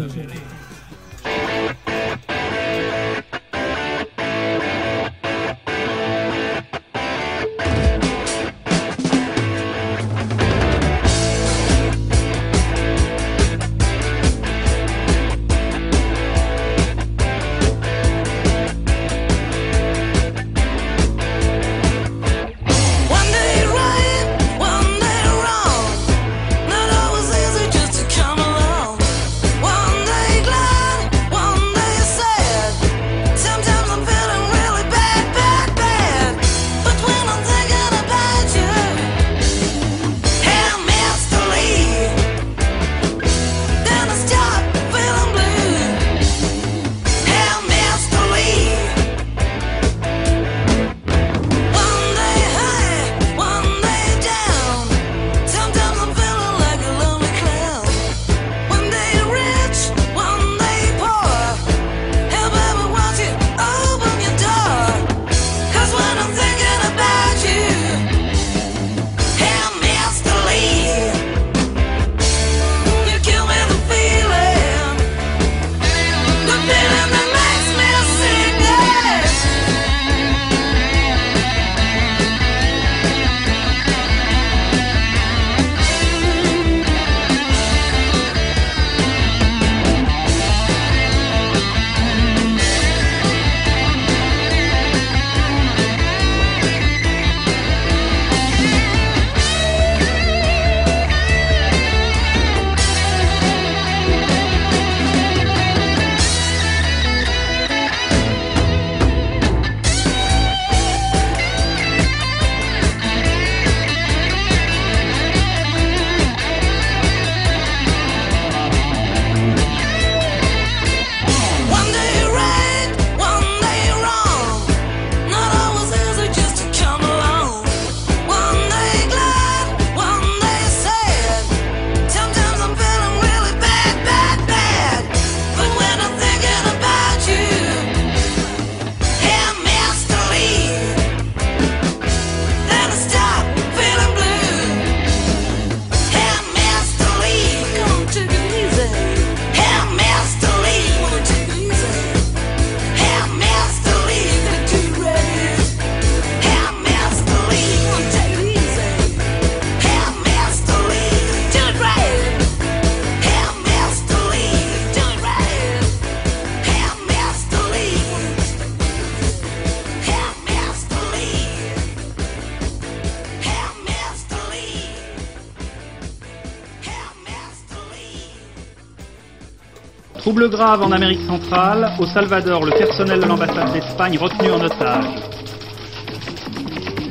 Grave 180.47 180.81
en 180.81 180.91
Amérique 180.91 181.25
centrale. 181.27 181.91
Au 181.99 182.05
Salvador, 182.05 182.65
le 182.65 182.71
personnel 182.71 183.19
de 183.19 183.25
l'ambassade 183.25 183.71
d'Espagne 183.73 184.17
retenu 184.17 184.51
en 184.51 184.61
otage. 184.61 185.05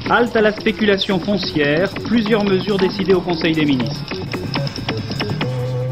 Halte 0.09 0.37
à 0.37 0.41
la 0.41 0.53
spéculation 0.53 1.19
foncière. 1.19 1.93
Plusieurs 2.07 2.45
mesures 2.45 2.77
décidées 2.77 3.15
au 3.15 3.21
Conseil 3.21 3.55
des 3.55 3.65
ministres. 3.65 4.21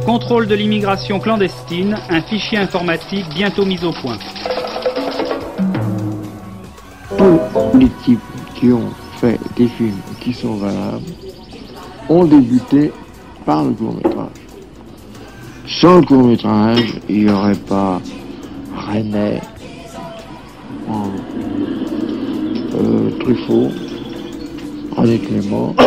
Contrôle 0.05 0.47
de 0.47 0.55
l'immigration 0.55 1.19
clandestine. 1.19 1.97
Un 2.11 2.21
fichier 2.23 2.59
informatique 2.59 3.27
bientôt 3.35 3.65
mis 3.65 3.83
au 3.85 3.93
point. 3.93 4.19
Tous 7.19 7.79
les 7.79 7.89
types 8.05 8.21
qui 8.55 8.73
ont 8.73 8.91
fait 9.21 9.39
des 9.57 9.69
films 9.69 10.01
qui 10.21 10.33
sont 10.33 10.55
valables 10.55 11.13
ont 12.09 12.25
débuté 12.25 12.93
par 13.45 13.65
le 13.65 13.71
métrage. 13.71 14.12
Sans 15.67 15.97
le 16.01 16.03
court 16.07 16.25
métrage, 16.25 16.95
il 17.09 17.25
n'y 17.25 17.31
aurait 17.31 17.55
pas 17.55 18.01
René, 18.75 19.41
euh, 22.75 23.11
Truffaut, 23.21 23.69
René 24.97 25.19
Clément. 25.19 25.75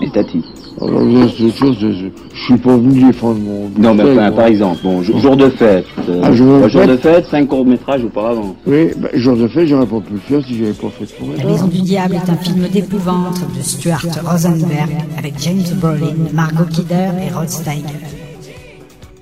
Et 0.00 0.10
Tati. 0.10 0.44
Alors 0.80 1.00
là, 1.02 1.26
c'est 1.36 1.50
chose, 1.56 1.76
je, 1.80 2.06
suis 2.44 2.56
pas 2.58 2.76
venu 2.76 3.02
défendre 3.02 3.40
mon... 3.40 3.68
Non, 3.76 3.94
mais 3.96 4.04
enfin, 4.12 4.30
par 4.30 4.46
exemple, 4.46 4.78
bon, 4.84 5.02
jour 5.02 5.18
jour 5.18 5.36
de 5.36 5.48
fête. 5.48 5.84
euh, 6.08 6.20
Ah, 6.22 6.32
jour 6.32 6.54
de 6.58 6.62
pas 6.62 6.68
jour 6.68 6.82
fête. 6.82 6.90
de 6.90 6.96
fête, 6.98 7.26
cinq 7.26 7.48
courts-métrages 7.48 8.04
auparavant. 8.04 8.54
Oui, 8.64 8.90
ben, 8.96 9.10
jour 9.14 9.36
de 9.36 9.48
fait, 9.48 9.66
j'aurais 9.66 9.86
pas 9.86 9.98
pu 9.98 10.12
le 10.12 10.18
faire 10.20 10.40
si 10.46 10.56
j'avais 10.56 10.72
pas 10.72 10.86
fait 10.90 11.18
court 11.18 11.30
La 11.36 11.44
Maison 11.44 11.66
du 11.66 11.80
Diable 11.82 12.14
est 12.14 12.30
un 12.30 12.36
film 12.36 12.68
d'épouvante 12.72 13.40
de 13.56 13.60
Stuart 13.60 14.04
Rosenberg 14.24 14.90
avec 15.18 15.34
James 15.40 15.64
Brolin, 15.80 16.14
Margot 16.32 16.64
Kidder 16.70 17.08
et 17.26 17.34
Rod 17.34 17.48
Steiger. 17.48 17.82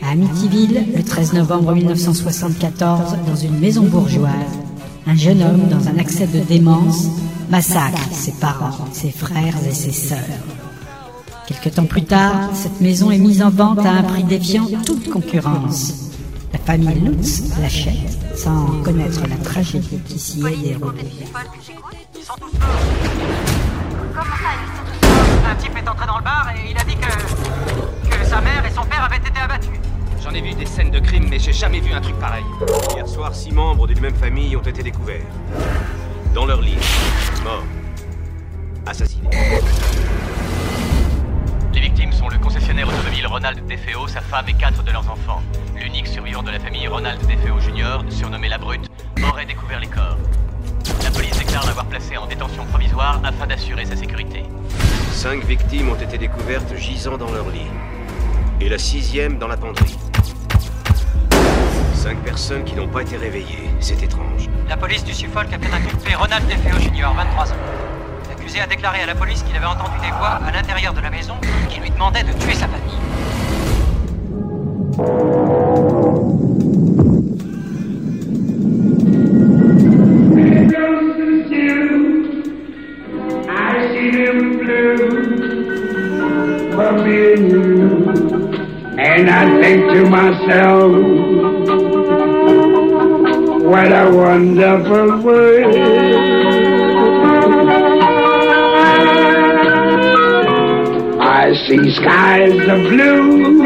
À 0.07 0.11
Amityville, 0.11 0.87
le 0.97 1.03
13 1.03 1.33
novembre 1.33 1.75
1974, 1.75 3.17
dans 3.27 3.35
une 3.35 3.59
maison 3.59 3.83
bourgeoise, 3.83 4.31
un 5.05 5.17
jeune 5.17 5.43
homme 5.43 5.67
dans 5.69 5.89
un 5.89 5.99
accès 5.99 6.29
de 6.29 6.39
démence 6.39 7.07
massacre 7.51 7.99
ses 8.13 8.31
parents, 8.33 8.87
ses 8.93 9.11
frères 9.11 9.57
et 9.69 9.75
ses 9.75 9.91
sœurs. 9.91 10.19
Quelque 11.49 11.71
temps 11.71 11.87
plus 11.87 12.05
tard, 12.05 12.51
cette 12.55 12.81
maison 12.81 13.11
est 13.11 13.19
mise 13.19 13.43
en 13.43 13.51
vente 13.51 13.81
à 13.81 13.91
un 13.91 14.03
prix 14.05 14.23
défiant 14.23 14.67
toute 14.85 15.11
concurrence. 15.11 16.13
La 16.53 16.61
famille 16.61 17.01
Lutz 17.01 17.43
l'achète 17.61 18.17
sans 18.37 18.81
connaître 18.85 19.23
la 19.29 19.37
tragédie 19.45 19.99
qui 20.07 20.21
s'y 20.21 20.39
est 20.39 20.57
déroulée. 20.63 21.03
Un 25.51 25.55
type 25.57 25.77
est 25.77 25.89
entré 25.89 26.07
dans 26.07 26.19
le 26.19 26.25
bar 26.25 26.49
et 26.55 26.71
il 26.71 26.79
a 26.79 26.85
dit 26.85 26.95
que. 26.95 28.09
que 28.09 28.25
sa 28.25 28.41
mère 28.41 28.65
et 28.65 28.73
son 28.73 28.85
père 28.85 29.03
avaient 29.05 29.17
été 29.17 29.41
abattus. 29.41 29.86
J'en 30.27 30.35
ai 30.35 30.41
vu 30.41 30.55
des 30.55 30.67
scènes 30.67 30.91
de 30.91 30.99
crime, 30.99 31.29
mais 31.31 31.39
j'ai 31.39 31.53
jamais 31.53 31.79
vu 31.79 31.93
un 31.93 32.01
truc 32.01 32.19
pareil. 32.19 32.43
Hier 32.97 33.07
soir, 33.07 33.33
six 33.33 33.53
membres 33.53 33.87
d'une 33.87 34.01
même 34.01 34.15
famille 34.17 34.57
ont 34.57 34.63
été 34.63 34.83
découverts. 34.83 35.23
Dans 36.35 36.47
leur 36.47 36.61
lit. 36.61 36.77
Morts. 37.45 37.63
Assassinés. 38.87 39.31
Les 41.73 41.81
victimes 41.81 42.11
sont 42.11 42.29
le 42.29 42.39
concessionnaire 42.39 42.89
automobile 42.89 43.29
Ronald 43.29 43.65
Defeo, 43.69 44.09
sa 44.09 44.21
femme 44.21 44.47
et 44.49 44.55
quatre 44.55 44.83
de 44.83 44.91
leurs 44.91 45.09
enfants. 45.09 45.43
L'unique 45.77 46.09
survivant 46.09 46.43
de 46.43 46.51
la 46.51 46.59
famille 46.59 46.89
Ronald 46.89 47.21
Defeo 47.21 47.61
Jr., 47.61 48.11
surnommé 48.11 48.49
la 48.49 48.59
Brute, 48.59 48.91
aurait 49.31 49.47
découvert 49.47 49.79
les 49.79 49.87
corps. 49.87 50.19
La 51.05 51.13
police 51.13 51.39
déclare 51.39 51.67
l'avoir 51.67 51.87
placé 51.87 52.17
en 52.17 52.27
détention 52.27 52.65
provisoire 52.65 53.21
afin 53.23 53.47
d'assurer 53.47 53.85
sa 53.85 53.95
sécurité. 53.95 54.43
Cinq 55.13 55.45
victimes 55.45 55.91
ont 55.91 55.95
été 55.95 56.19
découvertes 56.19 56.75
gisant 56.75 57.17
dans 57.17 57.31
leur 57.31 57.49
lit. 57.49 57.71
Et 58.61 58.69
la 58.69 58.79
sixième 58.79 59.39
dans 59.39 59.49
la 59.49 59.57
penderie. 59.57 59.97
Cinq 62.07 62.23
personnes 62.23 62.63
qui 62.63 62.77
n'ont 62.77 62.87
pas 62.87 63.03
été 63.03 63.17
réveillées. 63.17 63.69
C'est 63.81 64.01
étrange. 64.01 64.49
La 64.69 64.77
police 64.77 65.03
du 65.03 65.13
Suffolk 65.13 65.49
a 65.53 65.59
fait 65.59 65.75
inculper 65.75 66.15
Ronald 66.15 66.47
DeFeo 66.47 66.79
Jr., 66.79 67.09
23 67.17 67.51
ans. 67.51 67.57
L'accusé 68.29 68.61
a 68.61 68.67
déclaré 68.69 69.01
à 69.01 69.07
la 69.07 69.17
police 69.17 69.43
qu'il 69.43 69.57
avait 69.57 69.67
entendu 69.67 69.99
des 70.01 70.13
voix 70.13 70.39
à 70.47 70.53
l'intérieur 70.53 70.95
de 70.95 71.01
la 71.01 71.11
maison 71.11 71.35
qui 71.69 71.81
lui 71.81 71.91
demandaient 71.91 72.23
de 72.23 72.33
tuer 72.35 72.55
sa 72.55 72.69
famille. 72.69 72.95
And 88.99 89.29
I 89.31 89.61
think 89.61 89.93
to 89.93 90.09
myself, 90.09 91.16
what 93.87 94.07
a 94.07 94.17
wonderful 94.17 95.23
world. 95.23 95.77
I 101.21 101.55
see 101.69 101.95
skies 101.95 102.69
of 102.69 102.81
blue 102.91 103.63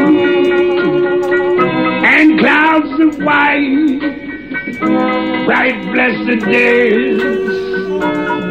and 2.05 2.39
clouds 2.39 2.99
of 2.99 3.17
white, 3.23 3.99
bright 5.45 5.81
blessed 5.91 6.45
days 6.45 7.21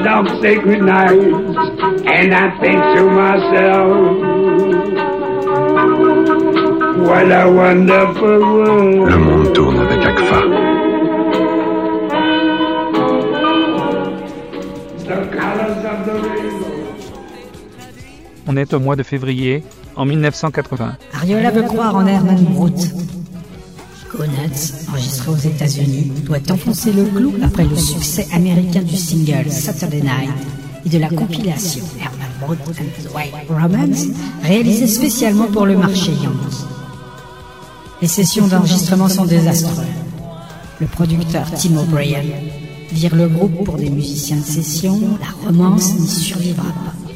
dark 0.03 0.29
sacred 0.43 0.83
nights, 0.83 1.13
and 2.05 2.35
I 2.35 2.51
think 2.59 2.81
to 2.97 3.05
myself, 3.05 3.91
what 7.07 7.31
a 7.31 7.53
wonderful 7.53 8.41
world. 8.41 9.11
Le 9.11 9.19
monde 9.19 9.53
tourne 9.53 9.79
avec 9.79 10.05
ACFA. 10.05 10.60
On 18.53 18.57
est 18.57 18.75
au 18.75 18.81
mois 18.81 18.97
de 18.97 19.05
février, 19.05 19.63
en 19.95 20.05
1980. 20.05 20.97
Ariola 21.15 21.53
veut 21.53 21.63
croire 21.63 21.95
en 21.95 22.05
Herman 22.05 22.43
Brout. 22.47 22.75
Go 24.11 24.25
Nuts, 24.25 24.89
enregistré 24.89 25.31
aux 25.31 25.37
États-Unis, 25.37 26.13
doit 26.25 26.39
enfoncer 26.51 26.93
le 26.93 27.05
clou 27.05 27.33
après 27.45 27.63
le 27.63 27.77
succès 27.77 28.27
américain 28.33 28.83
du 28.83 28.97
single 28.97 29.53
Saturday 29.53 30.01
Night 30.01 30.33
et 30.85 30.89
de 30.89 30.99
la 30.99 31.09
compilation 31.11 31.85
Herman 32.01 32.29
Brout 32.41 32.59
and 32.71 33.01
the 33.01 33.15
White 33.15 33.35
Romance, 33.49 34.07
réalisée 34.43 34.89
spécialement 34.89 35.47
pour 35.47 35.67
le 35.67 35.77
marché 35.77 36.11
yankee. 36.11 36.65
Les 38.03 38.09
sessions 38.09 38.49
d'enregistrement 38.49 39.09
sont 39.09 39.27
désastreuses. 39.27 39.87
Le 40.81 40.89
producteur 40.89 41.47
Tim 41.53 41.77
O'Brien 41.77 42.25
vire 42.91 43.15
le 43.15 43.29
groupe 43.29 43.63
pour 43.65 43.77
des 43.77 43.91
musiciens 43.91 44.39
de 44.39 44.43
session, 44.45 44.99
la 45.21 45.47
romance 45.47 45.95
n'y 45.95 46.09
survivra 46.09 46.65
pas. 46.65 47.10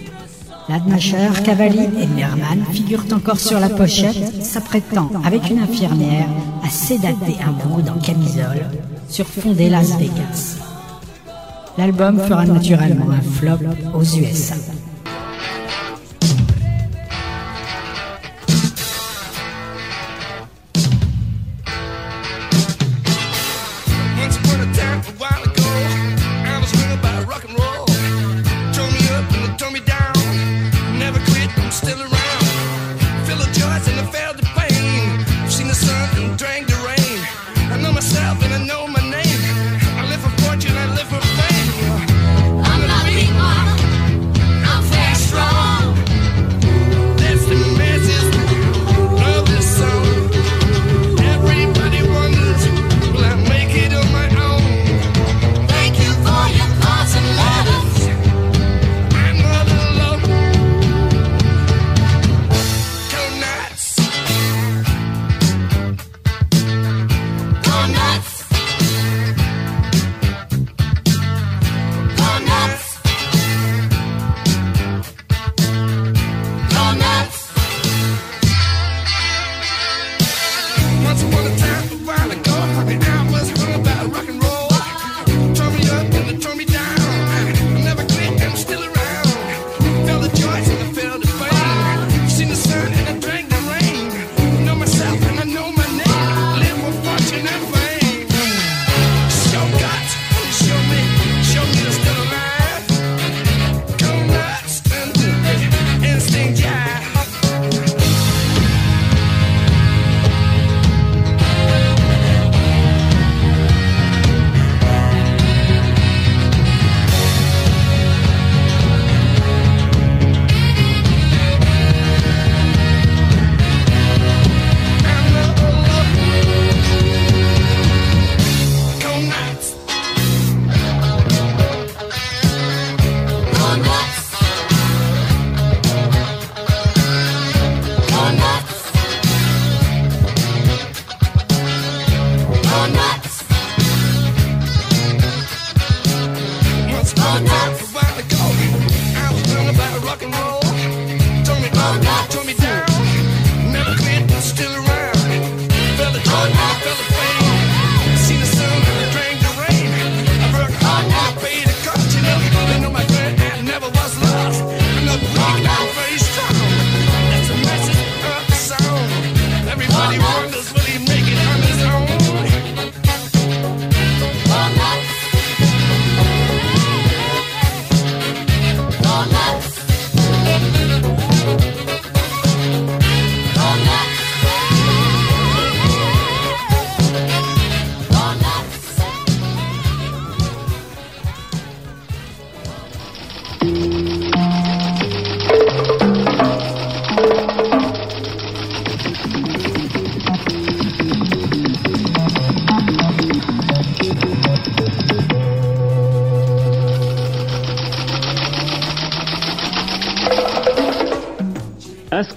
Ladmacher, 0.68 1.42
Cavalli 1.44 1.84
et 2.00 2.06
Merman 2.06 2.64
figurent 2.72 3.04
encore 3.12 3.38
sur 3.38 3.60
la 3.60 3.68
pochette, 3.68 4.42
s'apprêtant 4.42 5.10
avec 5.24 5.50
une 5.50 5.58
infirmière 5.58 6.26
à 6.64 6.68
sédater 6.70 7.36
un 7.46 7.52
brode 7.52 7.90
en 7.90 7.98
camisole 7.98 8.64
sur 9.08 9.26
fond 9.26 9.52
des 9.52 9.68
Las 9.68 9.96
Vegas. 9.98 10.56
L'album 11.76 12.18
fera 12.18 12.46
naturellement 12.46 13.10
un 13.10 13.20
flop 13.20 13.58
aux 13.92 14.04
USA. 14.04 14.54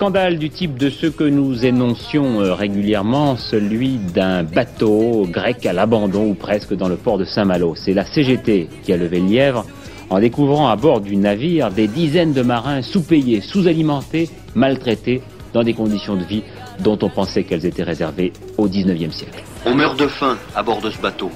Scandale 0.07 0.37
du 0.37 0.49
type 0.49 0.77
de 0.77 0.89
ceux 0.89 1.11
que 1.11 1.25
nous 1.25 1.65
énoncions 1.65 2.39
euh, 2.39 2.53
régulièrement, 2.53 3.35
celui 3.35 3.97
d'un 3.97 4.43
bateau 4.43 5.27
grec 5.29 5.65
à 5.65 5.73
l'abandon 5.73 6.29
ou 6.29 6.33
presque 6.33 6.73
dans 6.73 6.87
le 6.87 6.95
port 6.95 7.17
de 7.17 7.25
Saint-Malo. 7.25 7.75
C'est 7.75 7.91
la 7.91 8.05
CGT 8.05 8.69
qui 8.83 8.93
a 8.93 8.95
levé 8.95 9.19
le 9.19 9.27
lièvre 9.27 9.65
en 10.09 10.21
découvrant 10.21 10.69
à 10.69 10.77
bord 10.77 11.01
du 11.01 11.17
navire 11.17 11.71
des 11.71 11.89
dizaines 11.89 12.31
de 12.31 12.41
marins 12.41 12.81
sous-payés, 12.81 13.41
sous-alimentés, 13.41 14.29
maltraités 14.55 15.21
dans 15.51 15.63
des 15.63 15.73
conditions 15.73 16.15
de 16.15 16.23
vie 16.23 16.43
dont 16.79 16.97
on 17.01 17.09
pensait 17.09 17.43
qu'elles 17.43 17.65
étaient 17.65 17.83
réservées 17.83 18.31
au 18.57 18.69
19e 18.69 19.11
siècle. 19.11 19.43
On 19.65 19.75
meurt 19.75 19.99
de 19.99 20.07
faim 20.07 20.37
à 20.55 20.63
bord 20.63 20.79
de 20.79 20.89
ce 20.89 21.01
bateau. 21.01 21.31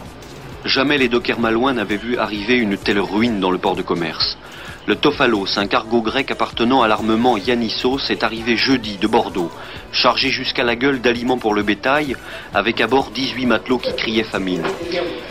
Jamais 0.64 0.98
les 0.98 1.10
dockers 1.10 1.42
malouins 1.42 1.74
n'avaient 1.74 1.98
vu 1.98 2.18
arriver 2.18 2.56
une 2.56 2.78
telle 2.78 3.02
ruine 3.02 3.42
dans 3.42 3.52
le 3.52 3.58
port 3.58 3.76
de 3.76 3.82
commerce. 3.82 4.38
Le 4.92 4.98
Tophalos, 4.98 5.58
un 5.58 5.68
cargo 5.68 6.02
grec 6.02 6.32
appartenant 6.32 6.82
à 6.82 6.90
l'armement 6.90 7.38
Yannissos, 7.38 8.10
est 8.10 8.26
arrivé 8.26 8.58
jeudi 8.58 8.98
de 8.98 9.08
Bordeaux, 9.08 9.50
chargé 9.94 10.32
jusqu'à 10.32 10.66
la 10.66 10.76
gueule 10.76 11.00
d'aliments 11.00 11.38
pour 11.38 11.54
le 11.54 11.64
bétail, 11.64 12.18
avec 12.54 12.82
à 12.82 12.88
bord 12.88 13.10
18 13.12 13.46
matelots 13.46 13.78
qui 13.78 13.96
criaient 13.96 14.26
famine. 14.26 14.64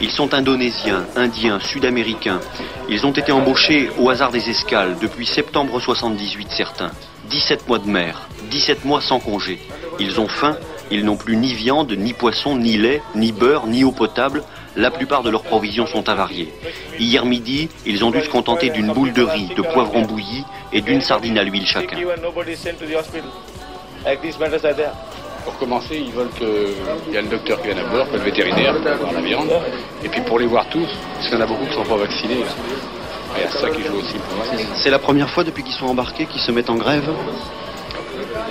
Ils 0.01 0.13
sont 0.13 0.33
indonésiens, 0.33 1.05
indiens, 1.15 1.61
sud-américains. 1.61 2.41
Ils 2.89 3.05
ont 3.05 3.13
été 3.13 3.33
embauchés 3.33 3.91
au 3.99 4.09
hasard 4.09 4.31
des 4.31 4.49
escales 4.49 4.97
depuis 4.99 5.27
septembre 5.27 5.79
78 5.79 6.49
certains. 6.57 6.93
17 7.29 7.69
mois 7.69 7.81
de 7.81 7.89
mer, 7.89 8.29
17 8.51 8.87
mois 8.87 9.03
sans 9.03 9.21
congé. 9.21 9.61
Ils 9.99 10.21
ont 10.21 10.29
faim, 10.29 10.57
ils 10.91 11.05
n'ont 11.05 11.19
plus 11.19 11.37
ni 11.37 11.53
viande, 11.53 11.93
ni 11.93 12.15
poisson, 12.15 12.57
ni 12.57 12.79
lait, 12.79 13.03
ni 13.15 13.31
beurre, 13.31 13.67
ni 13.67 13.85
eau 13.85 13.93
potable. 13.93 14.43
La 14.77 14.91
plupart 14.91 15.23
de 15.23 15.31
leurs 15.31 15.43
provisions 15.43 15.87
sont 15.87 16.09
avariées. 16.09 16.53
Hier 16.99 17.25
midi, 17.25 17.69
ils 17.87 18.05
ont 18.05 18.11
dû 18.11 18.21
se 18.21 18.29
contenter 18.29 18.71
d'une 18.71 18.93
boule 18.93 19.13
de 19.13 19.23
riz, 19.23 19.49
de 19.57 19.63
poivrons 19.63 20.03
bouillis 20.03 20.45
et 20.73 20.81
d'une 20.81 21.01
sardine 21.01 21.39
à 21.39 21.45
l'huile 21.45 21.67
chacun. 21.67 21.97
Pour 25.45 25.59
commencer, 25.59 25.97
ils 25.97 26.13
veulent 26.13 26.31
qu'il 26.37 27.15
y 27.15 27.17
a 27.17 27.23
le 27.23 27.29
docteur 27.29 27.61
qui 27.61 27.69
vienne 27.69 27.79
à 27.79 27.85
bord, 27.85 28.07
que 28.11 28.17
le 28.17 28.23
vétérinaire 28.23 28.75
pour 28.75 28.95
voir 28.97 29.13
la 29.13 29.21
viande. 29.21 29.51
Et 30.05 30.09
puis 30.09 30.21
pour 30.21 30.39
les 30.39 30.47
voir 30.47 30.69
tous, 30.69 30.87
parce 31.15 31.29
qu'il 31.29 31.39
y 31.39 31.41
en 31.41 31.45
a 31.45 31.47
beaucoup 31.47 31.65
qui 31.65 31.71
ne 31.71 31.85
sont 31.85 31.85
pas 31.85 31.97
vaccinés. 31.97 32.41
là. 32.41 32.51
Il 33.37 33.43
y 33.43 33.47
a 33.47 33.51
ça 33.51 33.71
qui 33.71 33.83
joue 33.83 33.97
aussi 33.97 34.15
pour 34.15 34.37
moi. 34.37 34.45
C'est 34.77 34.91
la 34.91 34.99
première 34.99 35.31
fois 35.31 35.45
depuis 35.45 35.63
qu'ils 35.63 35.75
sont 35.75 35.87
embarqués 35.87 36.27
qu'ils 36.27 36.43
se 36.43 36.53
mettent 36.53 36.71
en 36.71 36.77
grève? 36.77 37.09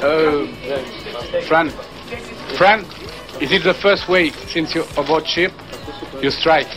Uh, 0.01 0.47
Fran, 1.41 1.67
Fran, 2.55 2.79
is 3.41 3.51
it 3.51 3.63
the 3.63 3.73
first 3.73 4.07
way 4.07 4.31
since 4.47 4.73
you're 4.73 4.87
aboard 4.97 5.27
ship? 5.27 5.51
You 6.21 6.31
strike? 6.31 6.69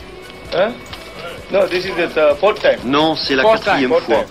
Huh? 0.52 0.72
No, 1.50 1.66
this 1.66 1.84
is 1.84 1.94
the 1.94 2.36
fourth 2.40 2.60
time. 2.60 2.78
Non, 2.84 3.14
c'est 3.14 3.34
la 3.34 3.42
Fourth 3.42 3.64
quatrième 3.64 3.90
time, 3.90 4.00
fois. 4.00 4.24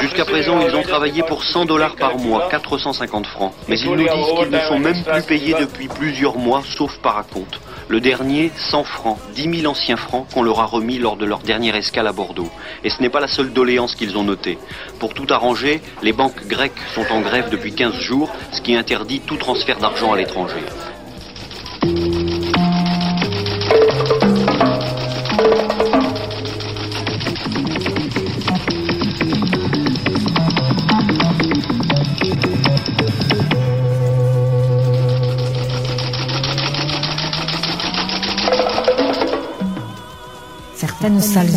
Jusqu'à 0.00 0.24
présent, 0.24 0.60
ils 0.60 0.74
ont 0.74 0.82
travaillé 0.82 1.22
pour 1.22 1.44
100 1.44 1.66
dollars 1.66 1.96
par 1.96 2.16
mois, 2.16 2.48
450 2.50 3.26
francs. 3.26 3.52
Mais 3.68 3.78
ils 3.78 3.90
nous 3.90 3.96
disent 3.96 4.08
qu'ils 4.38 4.50
ne 4.50 4.60
sont 4.60 4.78
même 4.78 5.02
plus 5.02 5.22
payés 5.22 5.54
depuis 5.58 5.88
plusieurs 5.88 6.36
mois, 6.36 6.62
sauf 6.64 6.96
par 6.98 7.18
acompte. 7.18 7.60
Le 7.88 8.00
dernier, 8.00 8.50
100 8.56 8.84
francs, 8.84 9.18
10 9.34 9.60
000 9.60 9.70
anciens 9.70 9.96
francs 9.96 10.26
qu'on 10.32 10.42
leur 10.42 10.60
a 10.60 10.66
remis 10.66 10.98
lors 10.98 11.16
de 11.16 11.24
leur 11.24 11.38
dernière 11.40 11.74
escale 11.74 12.06
à 12.06 12.12
Bordeaux. 12.12 12.50
Et 12.84 12.90
ce 12.90 13.00
n'est 13.00 13.08
pas 13.08 13.20
la 13.20 13.28
seule 13.28 13.52
doléance 13.52 13.94
qu'ils 13.94 14.16
ont 14.16 14.24
notée. 14.24 14.58
Pour 15.00 15.14
tout 15.14 15.26
arranger, 15.30 15.80
les 16.02 16.12
banques 16.12 16.46
grecques 16.46 16.80
sont 16.94 17.04
en 17.10 17.20
grève 17.20 17.48
depuis 17.50 17.74
15 17.74 17.94
jours, 17.94 18.30
ce 18.52 18.60
qui 18.60 18.74
interdit 18.74 19.20
tout 19.20 19.36
transfert 19.36 19.78
d'argent 19.78 20.12
à 20.12 20.16
l'étranger. 20.16 20.62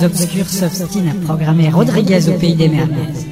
Salles 0.02 0.10
obscures 0.10 0.50
s'obstinent 0.50 1.12
à 1.12 1.26
programmer 1.26 1.70
Rodriguez 1.70 2.28
au 2.28 2.40
pays 2.40 2.56
des 2.56 2.70
merveilles. 2.70 3.28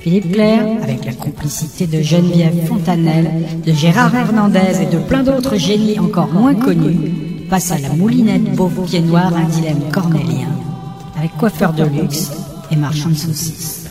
Philippe 0.00 0.32
Clair, 0.32 0.64
avec 0.82 1.04
la 1.04 1.12
complicité 1.12 1.88
de 1.88 2.00
Geneviève 2.00 2.64
Fontanelle, 2.66 3.30
de 3.66 3.72
Gérard 3.72 4.14
Hernandez 4.14 4.82
et 4.82 4.86
de 4.86 4.98
plein 4.98 5.24
d'autres 5.24 5.56
génies 5.56 5.98
encore 5.98 6.28
moins 6.28 6.54
connus, 6.54 7.10
passe 7.50 7.72
à 7.72 7.78
la 7.78 7.88
moulinette 7.88 8.54
Beauvau 8.54 8.82
Pied 8.82 9.00
Noir 9.00 9.32
un 9.34 9.48
dilemme 9.48 9.90
cornélien, 9.92 10.50
avec 11.18 11.36
coiffeur 11.36 11.72
de 11.72 11.84
luxe 11.84 12.30
et 12.70 12.76
marchand 12.76 13.08
de 13.08 13.14
saucisses. 13.14 13.90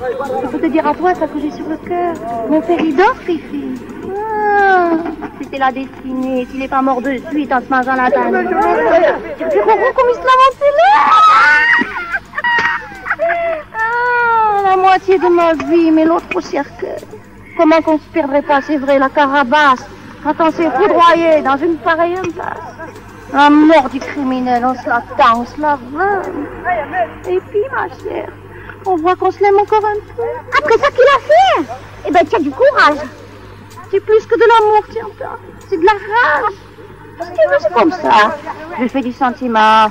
Je 0.00 0.48
peux 0.48 0.60
te 0.60 0.72
dire 0.72 0.86
à 0.86 0.94
toi 0.94 1.14
ça 1.14 1.26
que 1.26 1.38
sur 1.40 1.68
le 1.68 1.76
cœur. 1.86 2.14
Mon 2.48 2.62
Fifi. 2.62 3.82
C'était 5.42 5.58
la 5.58 5.72
destinée. 5.72 6.46
S'il 6.50 6.60
n'est 6.60 6.68
pas 6.68 6.82
mort 6.82 7.02
de 7.02 7.18
suite 7.30 7.52
en 7.52 7.60
se 7.60 7.68
mangeant 7.68 7.94
la 7.94 8.10
dinde. 8.10 8.48
Tu 9.38 9.58
comprends 9.58 9.92
comme 9.94 10.08
il 10.10 10.14
se 10.14 10.20
l'a 10.20 10.32
Ah, 13.74 14.70
la 14.70 14.76
moitié 14.76 15.18
de 15.18 15.28
ma 15.28 15.54
vie, 15.54 15.90
mais 15.90 16.04
l'autre 16.04 16.26
au 16.34 16.40
cercueil. 16.40 17.04
Comment 17.56 17.80
qu'on 17.82 17.98
se 17.98 18.08
perdrait 18.12 18.42
pas, 18.42 18.60
c'est 18.62 18.76
vrai, 18.76 18.98
la 18.98 19.08
carabasse, 19.08 19.84
quand 20.22 20.34
on 20.38 20.50
s'est 20.52 20.70
foudroyé 20.70 21.42
dans 21.42 21.56
une 21.56 21.76
pareille 21.78 22.14
impasse. 22.16 22.88
La 23.32 23.50
mort 23.50 23.88
du 23.90 23.98
criminel, 23.98 24.64
on 24.64 24.74
se 24.74 24.88
la 24.88 25.02
tend, 25.18 25.40
on 25.40 25.46
se 25.46 25.60
la 25.60 25.78
vole. 25.90 26.46
Et 27.28 27.40
puis, 27.40 27.60
ma 27.74 27.88
chère, 27.88 28.28
on 28.86 28.96
voit 28.96 29.16
qu'on 29.16 29.30
se 29.30 29.40
l'aime 29.40 29.58
encore 29.58 29.84
un 29.84 30.14
peu. 30.16 30.22
Après 30.56 30.78
ça 30.78 30.90
qu'il 30.90 31.02
a 31.02 31.18
fait? 31.20 31.74
Eh 32.06 32.10
ben, 32.10 32.20
tu 32.28 32.36
as 32.36 32.40
du 32.40 32.50
courage. 32.50 32.98
C'est 33.92 34.00
plus 34.00 34.24
que 34.24 34.34
de 34.36 34.44
l'amour, 34.48 34.82
tiens 34.90 35.06
ça. 35.18 35.38
C'est 35.68 35.76
de 35.76 35.84
la 35.84 35.92
rage. 35.92 36.54
Tu 37.18 37.24
veux, 37.46 37.58
c'est 37.60 37.74
comme 37.74 37.92
ça. 37.92 38.38
Je 38.80 38.88
fais 38.88 39.02
du 39.02 39.12
sentiment. 39.12 39.90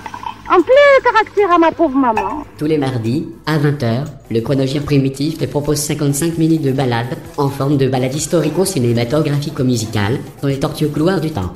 En 0.50 0.60
plein 0.60 1.00
caractère 1.04 1.52
à 1.52 1.60
ma 1.60 1.72
pauvre 1.72 1.96
maman. 1.96 2.44
Tous 2.58 2.66
les 2.66 2.80
mardis, 2.80 3.28
à 3.46 3.60
20h, 3.60 4.06
le 4.32 4.42
chronogire 4.42 4.84
primitif 4.84 5.38
te 5.38 5.46
propose 5.46 5.78
55 5.78 6.40
minutes 6.40 6.64
de 6.64 6.72
balade 6.72 7.16
en 7.38 7.50
forme 7.50 7.78
de 7.78 7.88
balade 7.88 8.16
historico-cinématographico-musicale 8.16 10.18
dans 10.42 10.48
les 10.48 10.60
tortueux 10.60 10.88
couloirs 10.88 11.22
du 11.22 11.30
temps. 11.30 11.54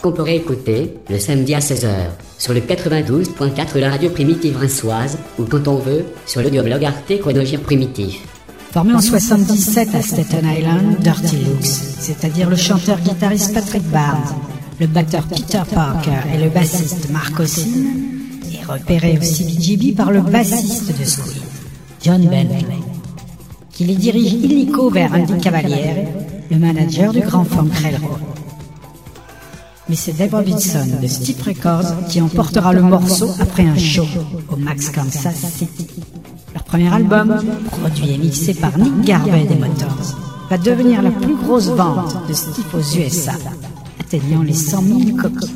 Qu'on 0.00 0.12
pourrait 0.12 0.36
écouter 0.36 0.94
le 1.10 1.18
samedi 1.18 1.56
à 1.56 1.58
16h 1.58 1.90
sur 2.38 2.54
le 2.54 2.60
92.4 2.60 3.74
de 3.74 3.80
la 3.80 3.90
radio 3.90 4.10
primitive 4.10 4.58
rinçoise 4.58 5.18
ou 5.40 5.44
quand 5.44 5.66
on 5.66 5.78
veut 5.78 6.04
sur 6.24 6.40
l'audioblog 6.40 6.84
Arte 6.84 7.18
Chronogire 7.18 7.62
Primitif. 7.62 8.37
Formé 8.72 8.92
en 8.94 9.00
77 9.00 9.94
à 9.94 10.02
Staten 10.02 10.44
Island, 10.46 10.98
Dirty 11.00 11.36
Looks, 11.36 11.64
c'est-à-dire 11.64 12.50
le 12.50 12.56
chanteur-guitariste 12.56 13.54
Patrick 13.54 13.82
Barnes, 13.84 14.34
le 14.78 14.86
batteur 14.86 15.26
Peter 15.26 15.62
Parker 15.72 16.20
et 16.34 16.38
le 16.38 16.50
bassiste 16.50 17.08
Mark 17.10 17.40
Osin, 17.40 17.62
et 18.52 18.62
repéré 18.70 19.18
au 19.18 19.24
CBGB 19.24 19.92
par 19.92 20.10
le 20.10 20.20
bassiste 20.20 20.98
de 20.98 21.04
Squid, 21.04 21.42
John 22.02 22.20
Bentley, 22.26 22.66
qui 23.72 23.84
les 23.84 23.96
dirige 23.96 24.34
illico 24.34 24.90
vers 24.90 25.14
Andy 25.14 25.38
Cavaliere, 25.38 26.06
le 26.50 26.58
manager 26.58 27.12
du 27.14 27.20
grand 27.20 27.44
Funk 27.44 27.70
Railroad. 27.82 28.20
Mais 29.88 29.96
c'est 29.96 30.12
Dave 30.12 30.34
Robinson 30.34 30.86
de 31.00 31.06
Steep 31.06 31.40
Records 31.42 32.06
qui 32.10 32.20
emportera 32.20 32.74
le 32.74 32.82
morceau 32.82 33.30
après 33.40 33.64
un 33.64 33.78
show 33.78 34.06
au 34.50 34.56
Max 34.56 34.90
Kansas 34.90 35.36
City. 35.56 35.86
Leur 36.58 36.64
premier 36.64 36.92
album, 36.92 37.36
produit 37.70 38.14
et 38.14 38.18
mixé 38.18 38.52
par 38.52 38.76
Nick 38.76 39.02
Garvey 39.02 39.44
des 39.44 39.54
Motors, 39.54 40.18
va 40.50 40.58
devenir 40.58 41.02
la 41.02 41.12
plus 41.12 41.36
grosse 41.36 41.68
vente 41.68 42.16
de 42.26 42.32
Steve 42.32 42.66
aux 42.74 42.98
USA, 42.98 43.34
atteignant 44.00 44.42
les 44.42 44.54
100 44.54 44.82
000 44.82 45.16
copies. 45.16 45.54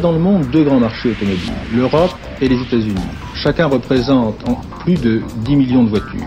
Dans 0.00 0.12
le 0.12 0.18
monde 0.18 0.46
deux 0.50 0.64
grands 0.64 0.80
marchés 0.80 1.10
automobiles, 1.10 1.52
l'Europe 1.74 2.14
et 2.40 2.48
les 2.48 2.60
États-Unis. 2.60 3.00
Chacun 3.34 3.66
représente 3.66 4.36
en 4.48 4.54
plus 4.80 4.94
de 4.94 5.22
10 5.44 5.56
millions 5.56 5.84
de 5.84 5.90
voitures. 5.90 6.20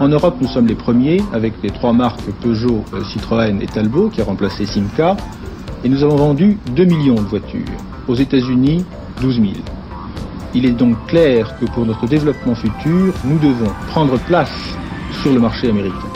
En 0.00 0.08
Europe, 0.08 0.36
nous 0.40 0.48
sommes 0.48 0.66
les 0.66 0.74
premiers 0.74 1.22
avec 1.32 1.54
les 1.62 1.70
trois 1.70 1.92
marques 1.92 2.20
Peugeot, 2.42 2.84
euh, 2.92 3.02
Citroën 3.04 3.60
et 3.62 3.66
Talbot 3.66 4.10
qui 4.10 4.20
a 4.20 4.24
remplacé 4.24 4.66
Simca. 4.66 5.16
Et 5.84 5.88
nous 5.88 6.02
avons 6.02 6.16
vendu 6.16 6.58
2 6.74 6.84
millions 6.84 7.14
de 7.14 7.20
voitures. 7.20 7.64
Aux 8.08 8.14
États-Unis, 8.14 8.84
12 9.20 9.34
000. 9.36 9.52
Il 10.54 10.66
est 10.66 10.72
donc 10.72 10.96
clair 11.06 11.56
que 11.58 11.64
pour 11.66 11.86
notre 11.86 12.06
développement 12.06 12.54
futur, 12.54 13.14
nous 13.24 13.38
devons 13.38 13.70
prendre 13.88 14.18
place 14.18 14.76
sur 15.22 15.32
le 15.32 15.40
marché 15.40 15.68
américain. 15.68 16.13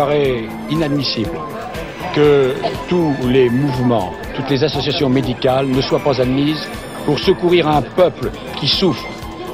Paraît 0.00 0.44
inadmissible 0.70 1.38
que 2.14 2.54
tous 2.88 3.12
les 3.28 3.50
mouvements, 3.50 4.14
toutes 4.34 4.48
les 4.48 4.64
associations 4.64 5.10
médicales 5.10 5.66
ne 5.66 5.82
soient 5.82 6.02
pas 6.08 6.22
admises 6.22 6.66
pour 7.04 7.18
secourir 7.18 7.68
un 7.68 7.82
peuple 7.82 8.30
qui 8.58 8.66
souffre, 8.66 9.06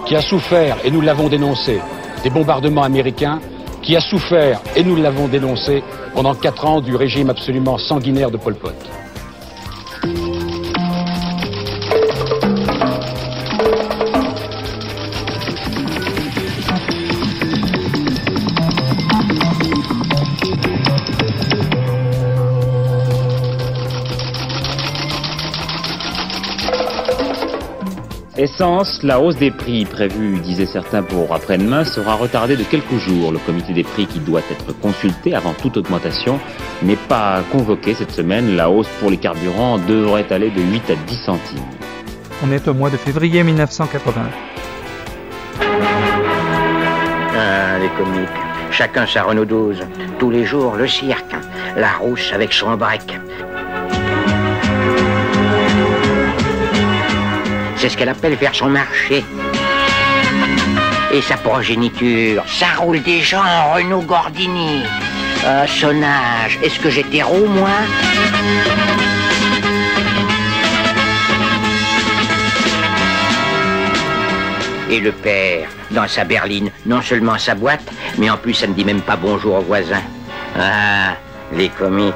qui 0.07 0.15
a 0.15 0.23
souffert, 0.23 0.77
et 0.85 0.91
nous 0.93 1.01
l'avons 1.01 1.29
dénoncé, 1.29 1.81
des 2.23 2.31
bombardements 2.31 2.85
américains, 2.85 3.41
qui 3.83 3.97
a 3.97 4.01
souffert, 4.01 4.61
et 4.77 4.85
nous 4.85 4.95
l'avons 4.95 5.27
dénoncé, 5.27 5.83
pendant 6.15 6.37
quatre 6.37 6.65
ans 6.65 6.81
du 6.81 6.95
régime 6.95 7.29
absolument 7.29 7.77
sanguinaire 7.77 8.31
de 8.31 8.37
Pol 8.37 8.55
Pot. 8.55 9.06
La 28.59 29.21
hausse 29.21 29.37
des 29.37 29.51
prix 29.51 29.85
prévue, 29.85 30.39
disaient 30.39 30.65
certains 30.65 31.03
pour 31.03 31.35
après-demain, 31.35 31.85
sera 31.85 32.15
retardée 32.15 32.57
de 32.57 32.63
quelques 32.63 32.97
jours. 32.97 33.31
Le 33.31 33.39
comité 33.39 33.75
des 33.75 33.85
prix 33.85 34.07
qui 34.07 34.19
doit 34.19 34.41
être 34.51 34.73
consulté 34.81 35.35
avant 35.35 35.53
toute 35.53 35.77
augmentation 35.77 36.41
n'est 36.83 36.97
pas 36.97 37.43
convoqué 37.53 37.93
cette 37.93 38.13
semaine. 38.13 38.57
La 38.57 38.71
hausse 38.71 38.89
pour 38.99 39.11
les 39.11 39.19
carburants 39.19 39.77
devrait 39.79 40.33
aller 40.33 40.51
de 40.51 40.63
8 40.63 40.91
à 40.91 40.95
10 40.95 41.17
centimes. 41.17 41.59
On 42.43 42.51
est 42.51 42.67
au 42.67 42.73
mois 42.73 42.89
de 42.89 42.97
février 42.97 43.43
1980. 43.43 44.23
Ah, 47.37 47.79
les 47.79 47.89
comiques. 47.89 48.29
Chacun 48.71 49.07
sa 49.07 49.25
Renault 49.25 49.45
12. 49.45 49.83
Tous 50.19 50.31
les 50.31 50.47
jours, 50.47 50.77
le 50.77 50.89
cirque. 50.89 51.37
La 51.77 51.93
rousse 51.93 52.33
avec 52.33 52.55
son 52.55 52.75
break. 52.77 53.19
Ce 57.89 57.97
qu'elle 57.97 58.09
appelle 58.09 58.37
faire 58.37 58.55
son 58.55 58.69
marché. 58.69 59.25
Et 61.13 61.23
sa 61.23 61.37
progéniture, 61.37 62.43
ça 62.47 62.67
roule 62.79 63.01
des 63.03 63.21
gens 63.21 63.45
en 63.45 63.75
Renault 63.75 64.03
Gordini. 64.03 64.83
Ah, 65.47 65.69
sonnage. 65.69 66.59
Est-ce 66.65 66.81
que 66.81 66.91
j'étais 66.91 67.23
roux, 67.23 67.47
moi? 67.47 67.71
Et 74.91 74.99
le 74.99 75.13
père, 75.13 75.69
dans 75.93 76.09
sa 76.09 76.25
berline, 76.25 76.71
non 76.87 77.01
seulement 77.03 77.39
sa 77.39 77.55
boîte, 77.55 77.89
mais 78.19 78.29
en 78.31 78.37
plus 78.37 78.55
ça 78.55 78.67
ne 78.67 78.73
dit 78.73 78.85
même 78.85 79.01
pas 79.01 79.17
bonjour 79.17 79.57
aux 79.57 79.63
voisins. 79.63 80.03
Ah, 80.59 81.15
les 81.53 81.69
comiques. 81.69 82.15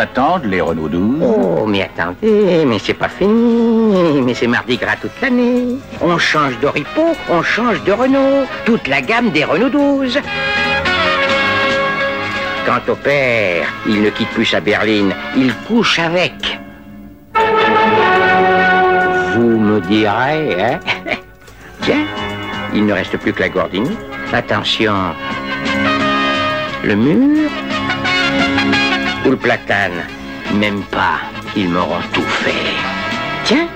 Attendent, 0.00 0.44
les 0.44 0.60
Renault 0.60 0.88
12 0.88 1.22
Oh, 1.22 1.66
mais 1.66 1.82
attendez, 1.82 2.64
mais 2.66 2.78
c'est 2.78 2.94
pas 2.94 3.08
fini. 3.08 4.20
Mais 4.22 4.34
c'est 4.34 4.46
mardi 4.46 4.76
gras 4.76 4.96
toute 5.00 5.20
l'année. 5.20 5.76
On 6.00 6.18
change 6.18 6.58
d'Oripo, 6.60 7.14
on 7.28 7.42
change 7.42 7.82
de 7.84 7.92
Renault. 7.92 8.46
Toute 8.64 8.86
la 8.88 9.00
gamme 9.00 9.30
des 9.30 9.44
Renault 9.44 9.68
12. 9.68 10.18
Quant 12.66 12.92
au 12.92 12.94
père, 12.96 13.66
il 13.86 14.02
ne 14.02 14.10
quitte 14.10 14.28
plus 14.30 14.44
sa 14.44 14.60
berline, 14.60 15.14
il 15.36 15.54
couche 15.66 15.98
avec. 15.98 16.58
Vous 19.34 19.58
me 19.58 19.80
direz, 19.80 20.62
hein? 20.62 20.80
Tiens, 21.82 22.04
il 22.74 22.84
ne 22.84 22.92
reste 22.92 23.16
plus 23.16 23.32
que 23.32 23.40
la 23.40 23.48
Gordini. 23.48 23.96
Attention, 24.32 25.14
le 26.84 26.94
mur 26.94 27.47
ou 29.28 29.32
le 29.32 29.36
platane 29.36 29.92
Même 30.54 30.80
pas, 30.90 31.20
ils 31.54 31.68
m'auront 31.68 32.00
tout 32.12 32.22
fait. 32.22 32.72
Tiens, 33.44 33.68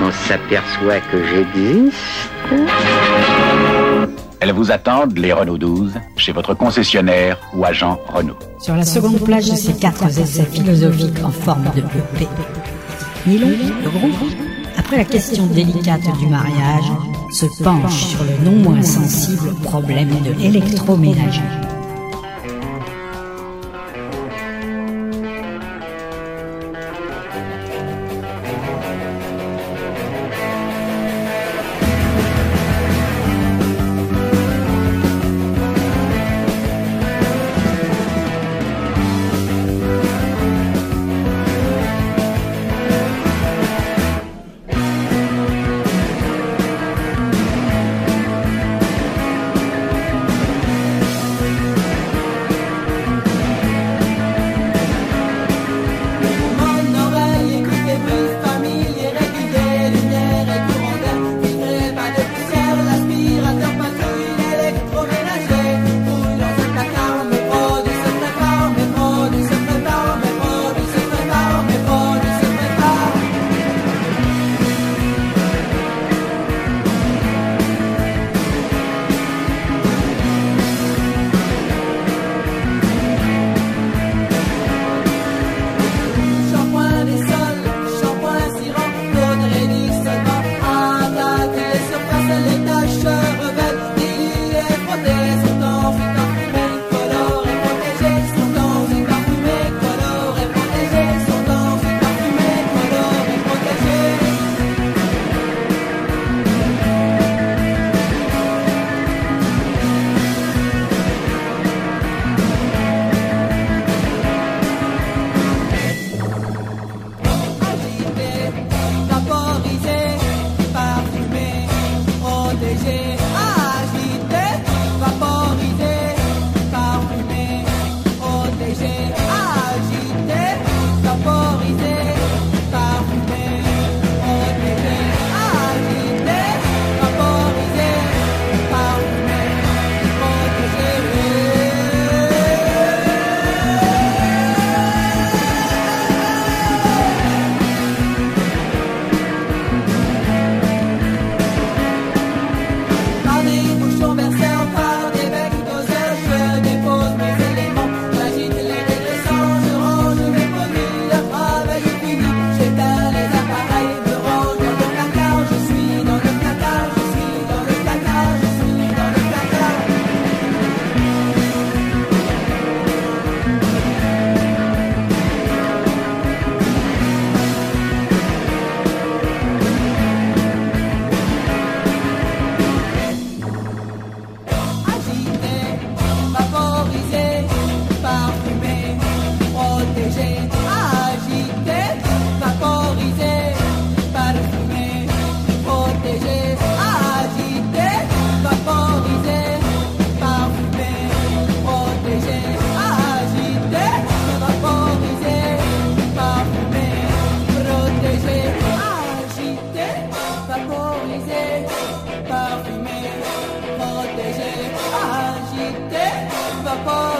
On 0.00 0.12
s'aperçoit 0.12 1.00
que 1.10 1.18
j'existe. 1.26 1.96
Elles 4.40 4.52
vous 4.52 4.70
attendent, 4.70 5.18
les 5.18 5.32
Renault 5.32 5.58
12, 5.58 5.94
chez 6.16 6.32
votre 6.32 6.54
concessionnaire 6.54 7.38
ou 7.54 7.64
agent 7.64 7.98
Renault. 8.06 8.38
Sur 8.60 8.76
la 8.76 8.84
seconde 8.84 9.18
plage 9.20 9.50
de 9.50 9.56
ces 9.56 9.72
quatre 9.72 10.06
essais 10.06 10.44
philosophiques 10.44 11.24
en 11.24 11.30
forme 11.30 11.64
de 11.74 11.80
EP, 11.80 12.28
Nilon, 13.26 13.48
le 13.82 13.90
groupe, 13.90 14.14
après 14.78 14.98
la 14.98 15.04
question 15.04 15.46
délicate 15.46 16.06
du 16.20 16.26
mariage, 16.26 16.92
se 17.32 17.46
penche 17.64 18.04
sur 18.04 18.22
le 18.22 18.44
non 18.44 18.56
moins 18.62 18.82
sensible 18.82 19.54
problème 19.64 20.10
de 20.22 20.32
l'électroménager. 20.38 21.42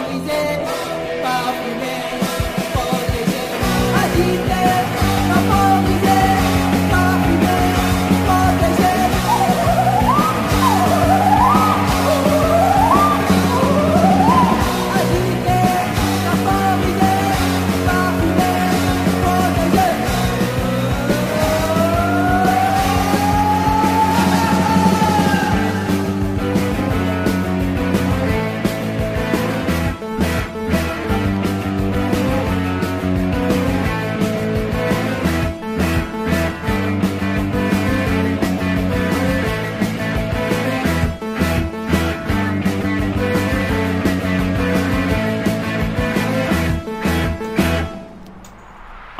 Champs-Élysées. 0.07 0.66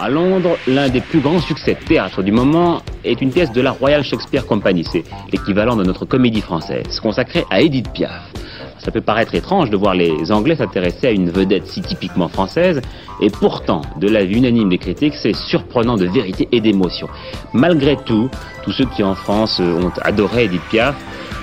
À 0.07 0.09
Londres, 0.09 0.57
l'un 0.69 0.87
des 0.87 1.01
plus 1.01 1.19
grands 1.19 1.41
succès 1.41 1.73
de 1.73 1.85
théâtre 1.85 2.23
du 2.23 2.31
moment 2.31 2.81
est 3.03 3.21
une 3.21 3.29
pièce 3.29 3.51
de 3.51 3.59
la 3.59 3.71
Royal 3.71 4.05
Shakespeare 4.05 4.45
Company. 4.45 4.85
C'est 4.89 5.03
l'équivalent 5.33 5.75
de 5.75 5.83
notre 5.83 6.05
comédie 6.05 6.39
française, 6.39 7.01
consacrée 7.01 7.43
à 7.49 7.59
Edith 7.59 7.91
Piaf. 7.91 8.31
Ça 8.79 8.89
peut 8.89 9.01
paraître 9.01 9.35
étrange 9.35 9.69
de 9.69 9.75
voir 9.75 9.95
les 9.95 10.31
Anglais 10.31 10.55
s'intéresser 10.55 11.07
à 11.07 11.11
une 11.11 11.29
vedette 11.29 11.67
si 11.67 11.81
typiquement 11.81 12.29
française, 12.29 12.79
et 13.19 13.29
pourtant, 13.29 13.81
de 13.99 14.07
l'avis 14.07 14.37
unanime 14.37 14.69
des 14.69 14.77
critiques, 14.77 15.15
c'est 15.15 15.35
surprenant 15.35 15.97
de 15.97 16.05
vérité 16.05 16.47
et 16.53 16.61
d'émotion. 16.61 17.09
Malgré 17.51 17.97
tout, 17.97 18.29
tous 18.63 18.71
ceux 18.71 18.85
qui 18.85 19.03
en 19.03 19.13
France 19.13 19.59
ont 19.59 19.91
adoré 20.03 20.45
Edith 20.45 20.61
Piaf 20.69 20.95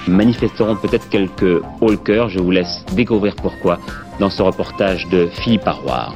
manifesteront 0.09 0.77
peut-être 0.77 1.11
quelques 1.11 1.63
haut. 1.83 1.93
Je 2.07 2.39
vous 2.39 2.51
laisse 2.51 2.83
découvrir 2.95 3.37
pourquoi 3.37 3.79
dans 4.21 4.31
ce 4.31 4.41
reportage 4.41 5.07
de 5.11 5.27
Philippe 5.27 5.69
Arroir. 5.69 6.15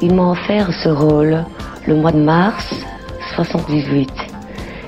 Il 0.00 0.14
m'a 0.14 0.30
offert 0.30 0.72
ce 0.72 0.88
rôle 0.88 1.44
le 1.86 1.96
mois 1.96 2.12
de 2.12 2.20
mars 2.20 2.66
78. 3.34 4.10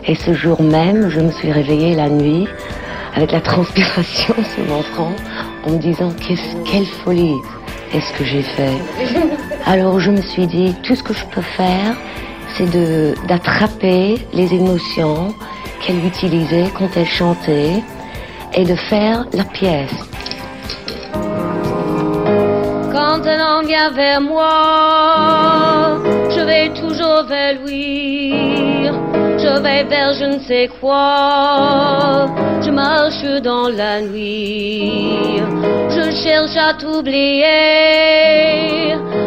Et 0.06 0.14
ce 0.14 0.34
jour 0.34 0.62
même, 0.62 1.10
je 1.10 1.20
me 1.20 1.30
suis 1.32 1.50
réveillée 1.50 1.94
la 1.96 2.08
nuit 2.08 2.46
avec 3.14 3.32
la 3.32 3.40
transpiration 3.40 4.34
sur 4.54 4.64
mon 4.66 4.82
front 4.82 5.12
en 5.66 5.70
me 5.72 5.78
disant 5.78 6.10
quelle 6.64 6.86
folie 6.86 7.34
est-ce 7.92 8.12
que 8.12 8.24
j'ai 8.24 8.42
fait? 8.42 8.76
Alors 9.66 9.98
je 9.98 10.12
me 10.12 10.22
suis 10.22 10.46
dit 10.46 10.74
tout 10.84 10.94
ce 10.94 11.02
que 11.02 11.12
je 11.12 11.24
peux 11.26 11.42
faire, 11.42 11.96
c'est 12.56 12.70
d'attraper 13.26 14.16
les 14.32 14.54
émotions 14.54 15.34
qu'elle 15.80 16.04
utilisait 16.04 16.70
quand 16.78 16.88
elle 16.96 17.08
chantait 17.08 17.82
et 18.54 18.64
de 18.64 18.74
faire 18.74 19.26
la 19.32 19.44
pièce. 19.44 20.09
Homme 23.26 23.66
vient 23.66 23.90
vers 23.90 24.20
moi, 24.20 25.98
je 26.30 26.40
vais 26.40 26.70
toujours 26.70 27.24
vers 27.28 27.54
lui. 27.64 28.86
Je 29.42 29.62
vais 29.62 29.84
vers 29.84 30.14
je 30.14 30.24
ne 30.24 30.38
sais 30.40 30.70
quoi. 30.80 32.26
Je 32.62 32.70
marche 32.70 33.24
dans 33.42 33.68
la 33.68 34.00
nuit. 34.00 35.42
Je 35.90 36.10
cherche 36.22 36.56
à 36.56 36.72
t'oublier, 36.74 37.44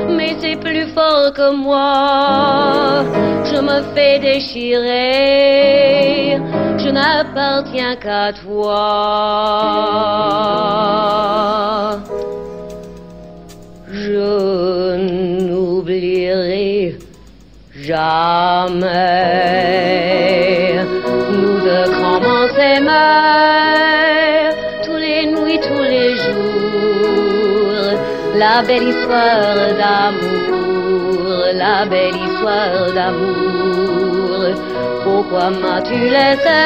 mais 0.10 0.36
c'est 0.40 0.60
plus 0.60 0.88
fort 0.94 1.32
que 1.34 1.52
moi. 1.56 3.04
Je 3.46 3.60
me 3.62 3.82
fais 3.94 4.18
déchirer. 4.20 4.94
Je 6.78 6.90
n'appartiens 6.90 7.96
qu'à 7.96 8.34
toi. 8.34 9.94
Jamais 17.84 19.04
nous 21.32 21.60
grands 21.60 22.48
s'aimer 22.56 22.92
tous 24.86 24.96
les 24.96 25.26
nuits, 25.26 25.60
tous 25.60 25.84
les 25.84 26.16
jours. 26.16 27.92
La 28.36 28.62
belle 28.64 28.88
histoire 28.88 29.74
d'amour, 29.82 31.24
la 31.54 31.86
belle 31.86 32.16
histoire 32.16 32.92
d'amour. 32.94 34.56
Pourquoi 35.04 35.50
m'as-tu 35.50 35.98
laissé? 36.16 36.64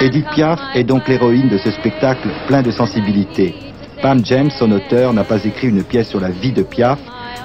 Edith 0.00 0.26
Piaf 0.34 0.60
est 0.74 0.84
donc 0.84 1.08
l'héroïne 1.08 1.48
de 1.48 1.58
ce 1.58 1.70
spectacle 1.70 2.28
plein 2.46 2.62
de 2.62 2.70
sensibilité. 2.70 3.54
Pam 4.00 4.24
James, 4.24 4.50
son 4.50 4.70
auteur, 4.72 5.12
n'a 5.12 5.24
pas 5.24 5.44
écrit 5.44 5.68
une 5.68 5.82
pièce 5.82 6.08
sur 6.08 6.20
la 6.20 6.30
vie 6.30 6.52
de 6.52 6.62
Piaf, 6.62 6.98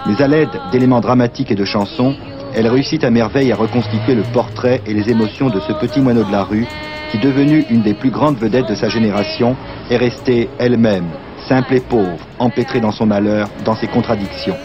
mais 0.05 0.21
à 0.21 0.27
l'aide 0.27 0.49
d'éléments 0.71 1.01
dramatiques 1.01 1.51
et 1.51 1.55
de 1.55 1.65
chansons, 1.65 2.15
elle 2.55 2.67
réussit 2.67 3.03
à 3.03 3.09
merveille 3.09 3.51
à 3.51 3.55
reconstituer 3.55 4.15
le 4.15 4.21
portrait 4.21 4.81
et 4.85 4.93
les 4.93 5.09
émotions 5.09 5.49
de 5.49 5.59
ce 5.59 5.73
petit 5.73 5.99
moineau 5.99 6.23
de 6.23 6.31
la 6.31 6.43
rue 6.43 6.67
qui, 7.11 7.17
devenu 7.17 7.65
une 7.69 7.81
des 7.81 7.93
plus 7.93 8.11
grandes 8.11 8.37
vedettes 8.37 8.69
de 8.69 8.75
sa 8.75 8.89
génération, 8.89 9.55
est 9.89 9.97
restée 9.97 10.49
elle-même, 10.59 11.07
simple 11.47 11.73
et 11.73 11.81
pauvre, 11.81 12.25
empêtrée 12.39 12.79
dans 12.79 12.91
son 12.91 13.07
malheur, 13.07 13.49
dans 13.65 13.75
ses 13.75 13.87
contradictions. 13.87 14.55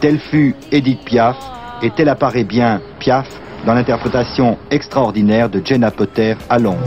Telle 0.00 0.18
fut 0.18 0.54
Edith 0.72 1.04
Piaf, 1.04 1.36
et 1.82 1.90
telle 1.90 2.08
apparaît 2.08 2.44
bien 2.44 2.80
Piaf 2.98 3.28
dans 3.66 3.74
l'interprétation 3.74 4.58
extraordinaire 4.70 5.48
de 5.48 5.62
Jenna 5.64 5.90
Potter 5.90 6.34
à 6.48 6.58
Londres. 6.58 6.78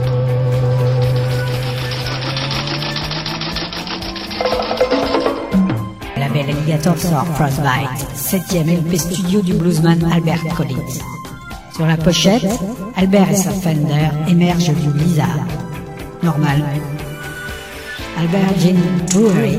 La 6.16 6.28
belle 6.28 6.50
alligator 6.50 6.96
sort 6.98 7.26
Frostbite, 7.34 8.08
septième 8.14 8.68
LP 8.68 8.96
studio 8.96 9.40
du 9.40 9.54
bluesman 9.54 9.98
Albert 10.12 10.42
Collins. 10.56 11.00
Sur 11.74 11.86
la 11.86 11.96
pochette, 11.96 12.46
Albert 12.96 13.30
et 13.30 13.36
sa 13.36 13.50
Fender 13.50 14.08
émergent 14.28 14.74
du 14.74 14.88
blizzard. 14.90 15.46
Normal. 16.22 16.64
Albert 18.16 18.54
Jim 18.58 18.76
Drury, 19.10 19.58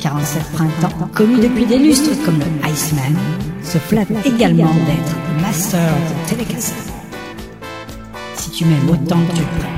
47 0.00 0.42
printemps, 0.52 1.08
connu 1.14 1.36
depuis 1.40 1.66
des 1.66 1.78
lustres 1.78 2.10
comme 2.24 2.38
le 2.38 2.70
Iceman, 2.70 3.16
se 3.62 3.78
flatte 3.78 4.08
également 4.24 4.72
d'être 4.86 5.16
le 5.34 5.42
master 5.42 5.80
de 6.30 6.36
tu 8.56 8.64
m'aimes 8.64 8.88
autant 8.88 9.20
que 9.26 9.34
tu 9.34 9.42
le 9.42 9.75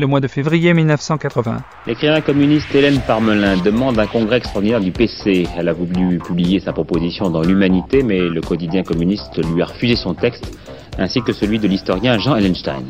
le 0.00 0.06
mois 0.06 0.20
de 0.20 0.26
février 0.26 0.72
1980. 0.74 1.62
L'écrivain 1.86 2.20
communiste 2.22 2.74
Hélène 2.74 3.00
Parmelin 3.06 3.56
demande 3.58 3.98
un 3.98 4.06
congrès 4.06 4.38
extraordinaire 4.38 4.80
du 4.80 4.90
PC. 4.90 5.46
Elle 5.56 5.68
a 5.68 5.72
voulu 5.72 6.18
publier 6.18 6.58
sa 6.58 6.72
proposition 6.72 7.30
dans 7.30 7.42
l'Humanité, 7.42 8.02
mais 8.02 8.18
le 8.18 8.40
quotidien 8.40 8.82
communiste 8.82 9.38
lui 9.54 9.62
a 9.62 9.66
refusé 9.66 9.94
son 9.96 10.14
texte, 10.14 10.58
ainsi 10.98 11.22
que 11.22 11.32
celui 11.32 11.58
de 11.58 11.68
l'historien 11.68 12.18
Jean 12.18 12.36
Ellenstein. 12.36 12.84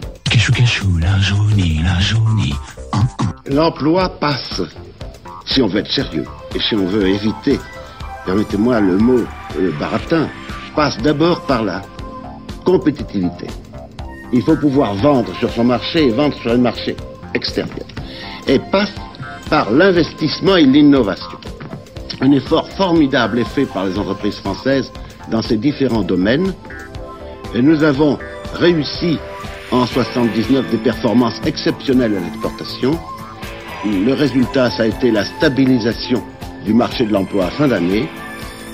L'emploi 3.47 4.09
passe, 4.21 4.63
si 5.45 5.61
on 5.61 5.67
veut 5.67 5.81
être 5.81 5.91
sérieux, 5.91 6.25
et 6.55 6.61
si 6.61 6.77
on 6.77 6.87
veut 6.87 7.09
éviter, 7.09 7.59
permettez-moi 8.25 8.81
le 8.81 8.97
mot 8.97 9.25
euh, 9.59 9.73
baratin, 9.79 10.29
passe 10.77 10.97
d'abord 10.99 11.45
par 11.47 11.65
la 11.65 11.83
compétitivité. 12.65 13.47
Il 14.33 14.43
faut 14.43 14.57
pouvoir 14.57 14.95
vendre 14.95 15.35
sur 15.39 15.51
son 15.51 15.65
marché 15.65 16.07
et 16.07 16.11
vendre 16.11 16.37
sur 16.37 16.53
un 16.53 16.59
marché 16.59 16.97
extérieur. 17.35 17.87
Et 18.47 18.59
passe 18.59 18.93
par 19.49 19.71
l'investissement 19.71 20.57
et 20.57 20.65
l'innovation. 20.65 21.39
Un 22.21 22.33
effort 22.33 22.69
formidable 22.71 23.41
est 23.41 23.49
fait 23.49 23.67
par 23.67 23.87
les 23.87 23.99
entreprises 23.99 24.37
françaises 24.37 24.93
dans 25.31 25.43
ces 25.43 25.57
différents 25.57 26.03
domaines. 26.03 26.55
Et 27.55 27.63
nous 27.63 27.83
avons 27.83 28.19
réussi 28.55 29.19
en 29.73 29.87
79 29.87 30.71
des 30.71 30.77
performances 30.77 31.41
exceptionnelles 31.45 32.17
à 32.17 32.21
l'exportation. 32.21 32.99
Le 33.85 34.13
résultat, 34.13 34.71
ça 34.71 34.85
a 34.85 34.87
été 34.87 35.11
la 35.11 35.25
stabilisation 35.25 36.23
du 36.65 36.75
marché 36.75 37.05
de 37.07 37.13
l'emploi 37.13 37.47
à 37.47 37.51
fin 37.51 37.69
d'année. 37.69 38.09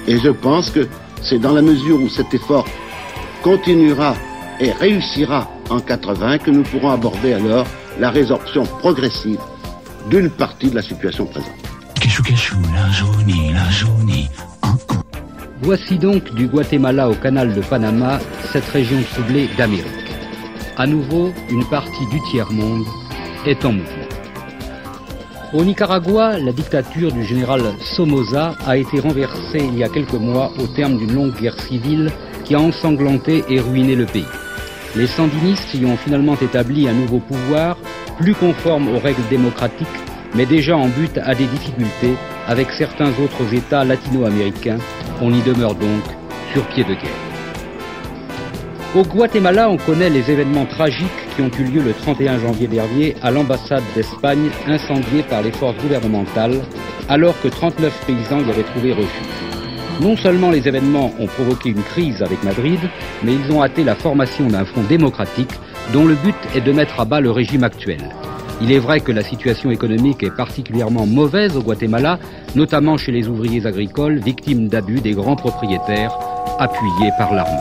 Et 0.06 0.18
je 0.18 0.30
pense 0.30 0.70
que 0.70 0.86
c'est 1.22 1.38
dans 1.38 1.52
la 1.52 1.62
mesure 1.62 2.00
où 2.00 2.08
cet 2.08 2.34
effort 2.34 2.66
continuera 3.42 4.14
et 4.60 4.72
réussira 4.72 5.50
en 5.70 5.80
80 5.80 6.38
que 6.38 6.50
nous 6.50 6.62
pourrons 6.62 6.90
aborder 6.90 7.32
alors 7.32 7.66
la 7.98 8.10
résorption 8.10 8.64
progressive 8.64 9.40
d'une 10.10 10.30
partie 10.30 10.70
de 10.70 10.76
la 10.76 10.82
situation 10.82 11.26
présente. 11.26 11.50
Voici 15.62 15.98
donc 15.98 16.34
du 16.34 16.46
Guatemala 16.46 17.08
au 17.08 17.14
canal 17.14 17.54
de 17.54 17.60
Panama 17.60 18.20
cette 18.52 18.68
région 18.68 18.98
troublée 19.12 19.48
d'Amérique. 19.56 19.86
À 20.76 20.86
nouveau, 20.86 21.32
une 21.50 21.64
partie 21.64 22.06
du 22.10 22.20
tiers-monde 22.30 22.84
est 23.46 23.64
en 23.64 23.72
mouvement. 23.72 24.06
Au 25.54 25.64
Nicaragua, 25.64 26.38
la 26.38 26.52
dictature 26.52 27.12
du 27.12 27.24
général 27.24 27.62
Somoza 27.80 28.54
a 28.66 28.76
été 28.76 29.00
renversée 29.00 29.58
il 29.58 29.78
y 29.78 29.84
a 29.84 29.88
quelques 29.88 30.12
mois 30.12 30.52
au 30.58 30.66
terme 30.66 30.98
d'une 30.98 31.14
longue 31.14 31.34
guerre 31.40 31.58
civile 31.60 32.12
qui 32.44 32.54
a 32.54 32.60
ensanglanté 32.60 33.44
et 33.48 33.60
ruiné 33.60 33.94
le 33.94 34.06
pays. 34.06 34.26
Les 34.96 35.06
sandinistes 35.06 35.74
y 35.74 35.84
ont 35.84 35.98
finalement 35.98 36.36
établi 36.40 36.88
un 36.88 36.94
nouveau 36.94 37.18
pouvoir, 37.18 37.76
plus 38.18 38.34
conforme 38.34 38.88
aux 38.88 38.98
règles 38.98 39.28
démocratiques, 39.28 39.86
mais 40.34 40.46
déjà 40.46 40.74
en 40.74 40.88
but 40.88 41.18
à 41.18 41.34
des 41.34 41.44
difficultés 41.44 42.14
avec 42.46 42.70
certains 42.70 43.10
autres 43.22 43.52
États 43.52 43.84
latino-américains. 43.84 44.78
On 45.20 45.34
y 45.34 45.42
demeure 45.42 45.74
donc 45.74 46.02
sur 46.54 46.66
pied 46.68 46.84
de 46.84 46.94
guerre. 46.94 47.22
Au 48.94 49.02
Guatemala, 49.02 49.68
on 49.68 49.76
connaît 49.76 50.08
les 50.08 50.30
événements 50.30 50.64
tragiques 50.64 51.10
qui 51.34 51.42
ont 51.42 51.50
eu 51.58 51.64
lieu 51.64 51.82
le 51.82 51.92
31 51.92 52.38
janvier 52.38 52.66
dernier 52.66 53.16
à 53.22 53.30
l'ambassade 53.30 53.84
d'Espagne 53.94 54.48
incendiée 54.66 55.24
par 55.24 55.42
les 55.42 55.52
forces 55.52 55.76
gouvernementales, 55.76 56.62
alors 57.10 57.38
que 57.42 57.48
39 57.48 57.92
paysans 58.06 58.40
y 58.40 58.50
avaient 58.50 58.62
trouvé 58.62 58.94
refuge. 58.94 59.45
Non 60.00 60.16
seulement 60.16 60.50
les 60.50 60.68
événements 60.68 61.10
ont 61.18 61.26
provoqué 61.26 61.70
une 61.70 61.82
crise 61.82 62.22
avec 62.22 62.42
Madrid, 62.44 62.80
mais 63.22 63.32
ils 63.32 63.50
ont 63.52 63.62
hâté 63.62 63.82
la 63.82 63.94
formation 63.94 64.46
d'un 64.46 64.64
front 64.64 64.82
démocratique 64.82 65.52
dont 65.92 66.04
le 66.04 66.14
but 66.14 66.34
est 66.54 66.60
de 66.60 66.72
mettre 66.72 67.00
à 67.00 67.04
bas 67.04 67.20
le 67.20 67.30
régime 67.30 67.64
actuel. 67.64 68.00
Il 68.60 68.72
est 68.72 68.78
vrai 68.78 69.00
que 69.00 69.12
la 69.12 69.22
situation 69.22 69.70
économique 69.70 70.22
est 70.22 70.34
particulièrement 70.34 71.06
mauvaise 71.06 71.56
au 71.56 71.62
Guatemala, 71.62 72.18
notamment 72.54 72.96
chez 72.96 73.12
les 73.12 73.28
ouvriers 73.28 73.66
agricoles 73.66 74.18
victimes 74.18 74.68
d'abus 74.68 75.00
des 75.00 75.12
grands 75.12 75.36
propriétaires 75.36 76.16
appuyés 76.58 77.10
par 77.18 77.34
l'armée. 77.34 77.52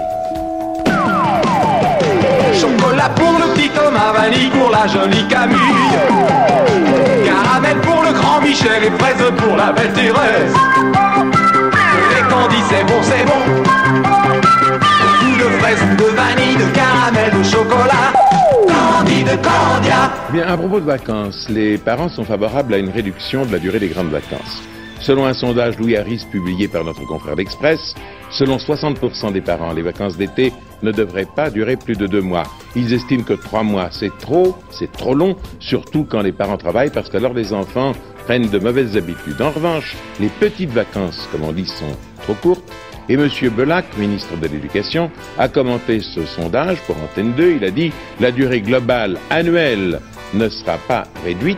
Chocolat 2.54 3.10
pour 3.16 3.34
le 3.34 3.54
petit 3.54 3.70
Thomas, 3.70 4.14
vanille 4.14 4.50
pour 4.50 4.70
la 4.72 4.88
jolie 4.88 5.28
Camille. 5.28 5.58
Caramel 7.26 7.78
pour 7.82 8.04
le 8.04 8.14
grand 8.14 8.42
Michel 8.42 8.84
et 8.84 8.92
fraise 8.92 9.32
pour 9.38 9.56
la 9.56 9.72
belle. 9.72 9.86
Bien, 20.32 20.48
à 20.48 20.58
propos 20.58 20.80
de 20.80 20.86
vacances, 20.86 21.48
les 21.50 21.78
parents 21.78 22.10
sont 22.10 22.26
favorables 22.26 22.74
à 22.74 22.78
une 22.78 22.90
réduction 22.90 23.46
de 23.46 23.52
la 23.52 23.60
durée 23.60 23.80
des 23.80 23.88
grandes 23.88 24.10
vacances. 24.10 24.62
Selon 25.00 25.26
un 25.26 25.34
sondage 25.34 25.78
Louis 25.78 25.96
Harris 25.96 26.26
publié 26.32 26.68
par 26.68 26.84
notre 26.84 27.06
confrère 27.06 27.36
l'Express, 27.36 27.96
selon 28.32 28.58
60% 28.58 29.34
des 29.34 29.42
parents, 29.42 29.74
les 29.74 29.82
vacances 29.82 30.18
d'été 30.18 30.52
ne 30.82 30.92
devraient 30.92 31.28
pas 31.36 31.50
durer 31.50 31.76
plus 31.76 31.96
de 31.96 32.08
deux 32.08 32.22
mois. 32.22 32.44
Ils 32.76 32.94
estiment 32.94 33.24
que 33.24 33.34
trois 33.34 33.64
mois, 33.64 33.90
c'est 33.92 34.16
trop, 34.18 34.56
c'est 34.72 34.92
trop 34.92 35.14
long, 35.14 35.36
surtout 35.60 36.06
quand 36.10 36.22
les 36.22 36.32
parents 36.32 36.58
travaillent, 36.58 36.92
parce 36.92 37.10
qu'alors 37.10 37.34
les 37.34 37.54
enfants 37.54 37.94
prennent 38.26 38.50
de 38.50 38.60
mauvaises 38.60 38.98
habitudes. 38.98 39.42
En 39.42 39.52
revanche, 39.52 39.96
les 40.20 40.30
petites 40.30 40.72
vacances, 40.72 41.28
comme 41.32 41.44
on 41.44 41.52
dit, 41.52 41.68
sont 41.68 41.96
trop 42.24 42.34
courtes. 42.36 42.72
Et 43.10 43.14
M. 43.14 43.30
Belac, 43.56 43.86
ministre 43.98 44.36
de 44.38 44.48
l'Éducation, 44.48 45.12
a 45.38 45.48
commenté 45.48 46.00
ce 46.00 46.26
sondage 46.26 46.82
pour 46.88 46.98
Antenne 46.98 47.34
2. 47.34 47.58
Il 47.58 47.66
a 47.66 47.72
dit 47.72 47.92
la 48.20 48.32
durée 48.32 48.62
globale 48.62 49.18
annuelle 49.30 50.00
ne 50.34 50.50
sera 50.50 50.78
pas 50.78 51.04
réduite, 51.24 51.58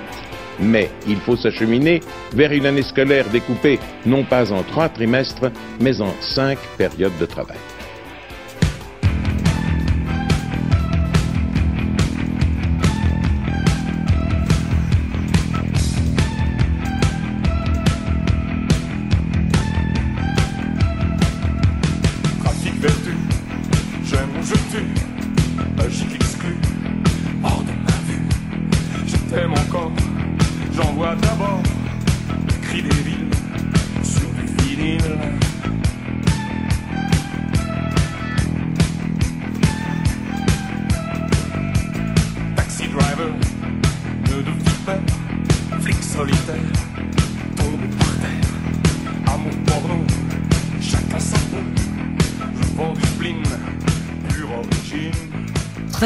mais 0.60 0.90
il 1.08 1.18
faut 1.18 1.38
s'acheminer 1.38 2.02
vers 2.34 2.52
une 2.52 2.66
année 2.66 2.84
scolaire 2.84 3.30
découpée 3.30 3.80
non 4.06 4.24
pas 4.24 4.52
en 4.52 4.64
trois 4.64 4.90
trimestres, 4.90 5.52
mais 5.80 6.02
en 6.02 6.14
cinq 6.20 6.58
périodes 6.78 7.18
de 7.20 7.26
travail. 7.26 7.58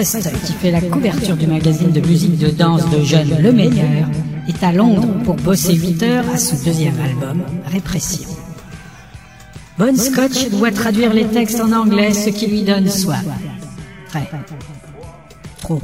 Qui 0.01 0.53
fait 0.53 0.71
la 0.71 0.81
couverture 0.81 1.37
du 1.37 1.45
magazine 1.45 1.91
de 1.91 2.01
musique 2.01 2.39
de 2.39 2.47
danse 2.47 2.89
de 2.89 3.03
jeunes 3.03 3.37
Le 3.39 3.51
Meilleur, 3.51 4.09
est 4.47 4.63
à 4.63 4.71
Londres 4.71 5.07
pour 5.23 5.35
bosser 5.35 5.75
8 5.75 6.01
heures 6.01 6.25
à 6.33 6.39
son 6.39 6.55
deuxième 6.65 6.99
album, 6.99 7.43
Répression. 7.67 8.27
Bon 9.77 9.95
Scotch 9.95 10.49
doit 10.49 10.71
traduire 10.71 11.13
les 11.13 11.25
textes 11.25 11.61
en 11.61 11.71
anglais, 11.71 12.13
ce 12.13 12.31
qui 12.31 12.47
lui 12.47 12.63
donne 12.63 12.89
soif. 12.89 13.23
Très. 14.07 14.27
Trop. 15.59 15.79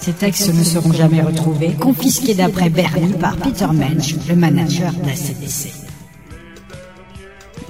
Ces 0.00 0.12
textes 0.12 0.52
ne 0.52 0.64
seront 0.64 0.92
jamais 0.92 1.22
retrouvés, 1.22 1.74
confisqués 1.74 2.34
d'après 2.34 2.70
Bernie 2.70 3.12
par 3.12 3.36
Peter 3.36 3.68
Mensch, 3.72 4.16
le 4.28 4.34
manager 4.34 4.92
d'ACDC. 4.94 5.72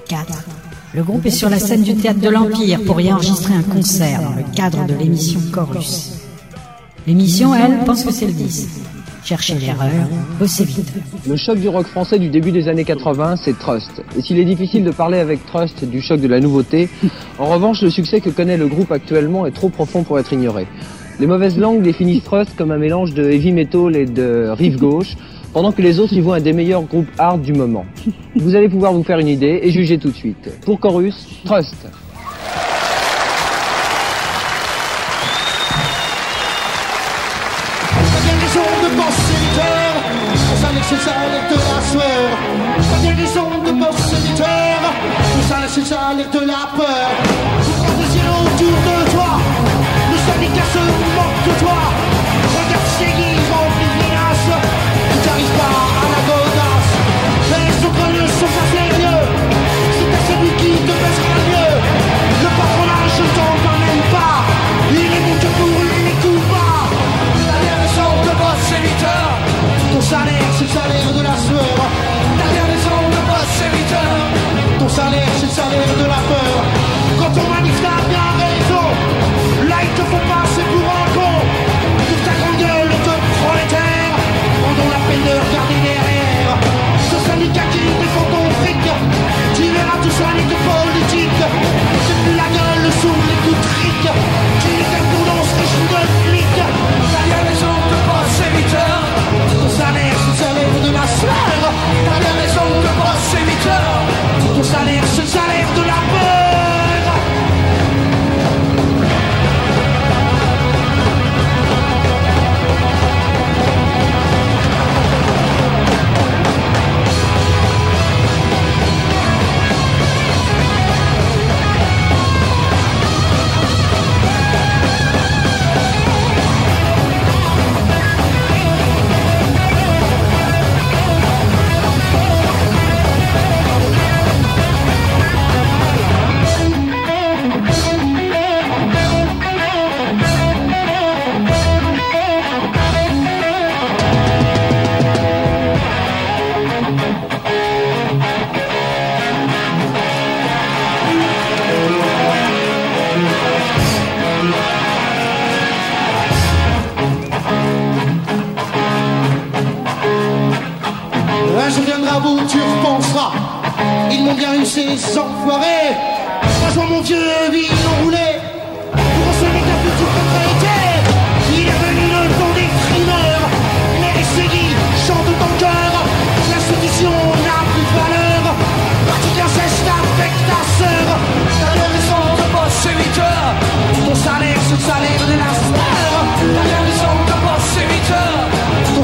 4. 0.08 0.39
Le 0.92 1.04
groupe 1.04 1.24
est 1.24 1.30
sur 1.30 1.48
la 1.48 1.60
scène 1.60 1.84
du 1.84 1.94
théâtre 1.94 2.18
de 2.18 2.28
l'Empire 2.28 2.80
pour 2.84 3.00
y 3.00 3.12
enregistrer 3.12 3.54
un 3.54 3.62
concert 3.62 4.22
dans 4.22 4.34
le 4.34 4.42
cadre 4.56 4.84
de 4.86 4.94
l'émission 4.94 5.38
Chorus. 5.52 6.14
L'émission, 7.06 7.54
elle, 7.54 7.84
pense 7.86 8.02
que 8.02 8.10
c'est 8.10 8.26
le 8.26 8.32
10. 8.32 8.80
Cherchez 9.22 9.54
l'erreur, 9.54 10.08
bossez 10.40 10.64
vite. 10.64 10.92
Le 11.28 11.36
choc 11.36 11.60
du 11.60 11.68
rock 11.68 11.86
français 11.86 12.18
du 12.18 12.28
début 12.28 12.50
des 12.50 12.66
années 12.66 12.84
80, 12.84 13.36
c'est 13.36 13.56
Trust. 13.56 14.02
Et 14.18 14.22
s'il 14.22 14.40
est 14.40 14.44
difficile 14.44 14.82
de 14.82 14.90
parler 14.90 15.18
avec 15.18 15.46
Trust 15.46 15.84
du 15.84 16.00
choc 16.00 16.20
de 16.20 16.26
la 16.26 16.40
nouveauté, 16.40 16.88
en 17.38 17.46
revanche, 17.46 17.82
le 17.82 17.90
succès 17.90 18.20
que 18.20 18.30
connaît 18.30 18.56
le 18.56 18.66
groupe 18.66 18.90
actuellement 18.90 19.46
est 19.46 19.52
trop 19.52 19.68
profond 19.68 20.02
pour 20.02 20.18
être 20.18 20.32
ignoré. 20.32 20.66
Les 21.20 21.28
mauvaises 21.28 21.56
langues 21.56 21.82
définissent 21.82 22.24
Trust 22.24 22.56
comme 22.56 22.72
un 22.72 22.78
mélange 22.78 23.14
de 23.14 23.22
heavy 23.30 23.52
metal 23.52 23.94
et 23.94 24.06
de 24.06 24.48
rive 24.56 24.78
gauche, 24.78 25.16
pendant 25.52 25.72
que 25.72 25.82
les 25.82 25.98
autres 25.98 26.12
y 26.12 26.20
voient 26.20 26.36
un 26.36 26.40
des 26.40 26.52
meilleurs 26.52 26.82
groupes 26.82 27.10
hard 27.18 27.42
du 27.42 27.52
moment. 27.52 27.84
Vous 28.36 28.54
allez 28.54 28.68
pouvoir 28.68 28.92
vous 28.92 29.02
faire 29.02 29.18
une 29.18 29.28
idée 29.28 29.60
et 29.62 29.70
juger 29.70 29.98
tout 29.98 30.10
de 30.10 30.16
suite. 30.16 30.50
Pour 30.64 30.80
Chorus, 30.80 31.26
Trust. 31.44 31.88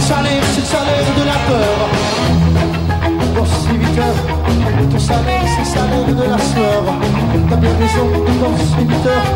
salaire, 0.07 0.44
c'est 0.52 0.61
le 0.61 0.66
salaire 0.66 1.09
de 1.18 1.24
la 1.24 1.38
peur. 1.50 1.76
Dans 3.34 3.44
8 3.72 4.00
ton 4.90 4.98
salaire, 5.00 5.42
c'est 5.52 5.64
le 5.66 5.70
salaire 5.78 6.07
de 6.07 6.24
la 6.30 6.38
sueur. 6.38 6.82
T'as 7.50 7.57
bien 7.57 7.74
raison, 7.82 8.07
dans 8.40 8.54
8 8.78 9.07
heures, 9.07 9.28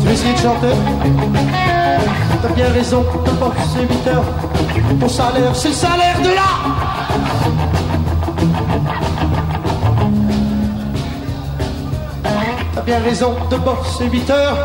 tu 0.00 0.06
veux 0.06 0.12
essayer 0.12 0.32
de 0.32 0.38
chanter 0.38 0.74
T'as 2.40 2.48
bien 2.48 2.70
raison, 2.72 3.04
dans 3.26 3.52
c'est 3.72 3.82
8 3.82 4.08
heures, 4.08 4.24
ton 4.98 5.08
salaire, 5.08 5.54
c'est 5.54 5.68
le 5.68 5.74
salaire 5.74 6.20
de 6.22 6.28
la... 6.28 6.50
T'as 12.74 12.80
bien 12.80 13.00
raison, 13.00 13.34
de 13.50 13.56
c'est 13.98 14.06
8 14.06 14.30
heures, 14.30 14.56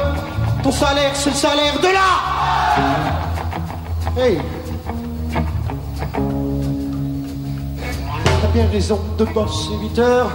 ton 0.63 0.71
salaire, 0.71 1.11
c'est 1.13 1.31
le 1.31 1.35
salaire 1.35 1.79
de 1.81 1.89
la... 1.97 2.09
Hey! 4.23 4.56
bien 8.57 8.69
raison 8.71 8.99
de 9.19 9.25
bosser 9.25 9.73
8 9.81 9.99
heures. 9.99 10.31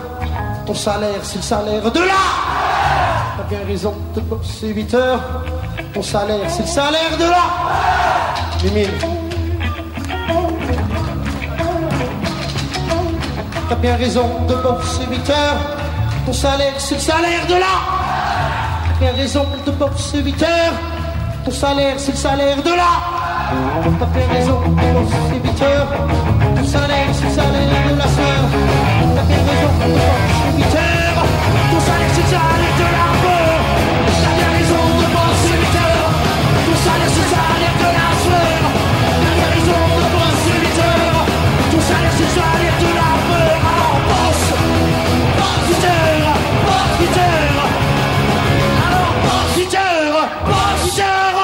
Ton 0.64 0.74
salaire, 0.74 1.22
c'est 1.24 1.38
le 1.38 1.42
salaire 1.42 1.90
de 1.90 1.98
là. 1.98 2.22
T'as 3.36 3.42
bien 3.48 3.66
raison 3.66 3.94
de 4.14 4.20
bosser 4.20 4.68
8 4.68 4.94
heures. 4.94 5.20
Ton 5.92 6.02
salaire, 6.02 6.48
c'est 6.48 6.62
le 6.62 6.68
salaire 6.68 7.16
de 7.18 7.24
là. 7.24 7.44
Mimine. 8.62 8.90
T'as 13.68 13.74
bien 13.74 13.96
raison 13.96 14.28
de 14.48 14.54
bosser 14.54 15.04
8 15.10 15.30
heures. 15.30 15.60
Ton 16.24 16.32
salaire, 16.32 16.74
c'est 16.78 16.94
le 16.94 17.00
salaire 17.00 17.46
de 17.48 17.54
là. 17.54 17.74
T'as 18.86 19.00
bien 19.00 19.14
raison 19.20 19.46
de 19.66 19.72
bosser 19.72 20.22
8 20.22 20.42
heures. 20.44 20.74
Ton 21.44 21.50
salaire, 21.50 21.94
c'est 21.98 22.12
le 22.12 22.18
salaire 22.18 22.62
de 22.62 22.70
là. 22.70 22.92
T'as 23.98 24.06
bien 24.06 24.28
raison 24.32 24.60
de 24.60 24.68
bosser 24.68 25.40
8 25.42 25.62
heures 25.62 26.41
le 26.62 26.68
c'est 27.12 27.24
le 27.24 27.30
soleil 27.30 27.66
de 27.90 27.96
la 27.98 28.06
de 29.14 29.26
penser 29.26 29.58
Jupiter. 30.46 31.14
Ton 31.70 31.80
soleil, 31.80 32.10
c'est 32.14 32.26
de 32.78 32.86
l'arbre. 32.94 33.36
On 34.06 34.22
a 34.22 34.34
des 34.38 34.50
raisons 34.56 34.88
de 35.00 35.06
penser 35.16 35.50
c'est 37.14 37.28
de 37.82 37.88
la 37.98 38.08
sœur. 38.24 38.62
On 39.10 39.22
a 39.26 39.34
des 39.38 39.48
raisons 39.54 39.86
de 39.98 40.06
penser 40.14 40.54
Jupiter. 40.54 41.10
Ton 41.72 41.80
soleil, 41.88 42.12
c'est 42.18 42.30
de 42.82 42.90
l'arbre. 42.98 43.42
Alors 43.70 43.98
pense, 44.10 44.42
pense 45.38 45.66
Alors 48.86 49.06
pense 50.46 51.41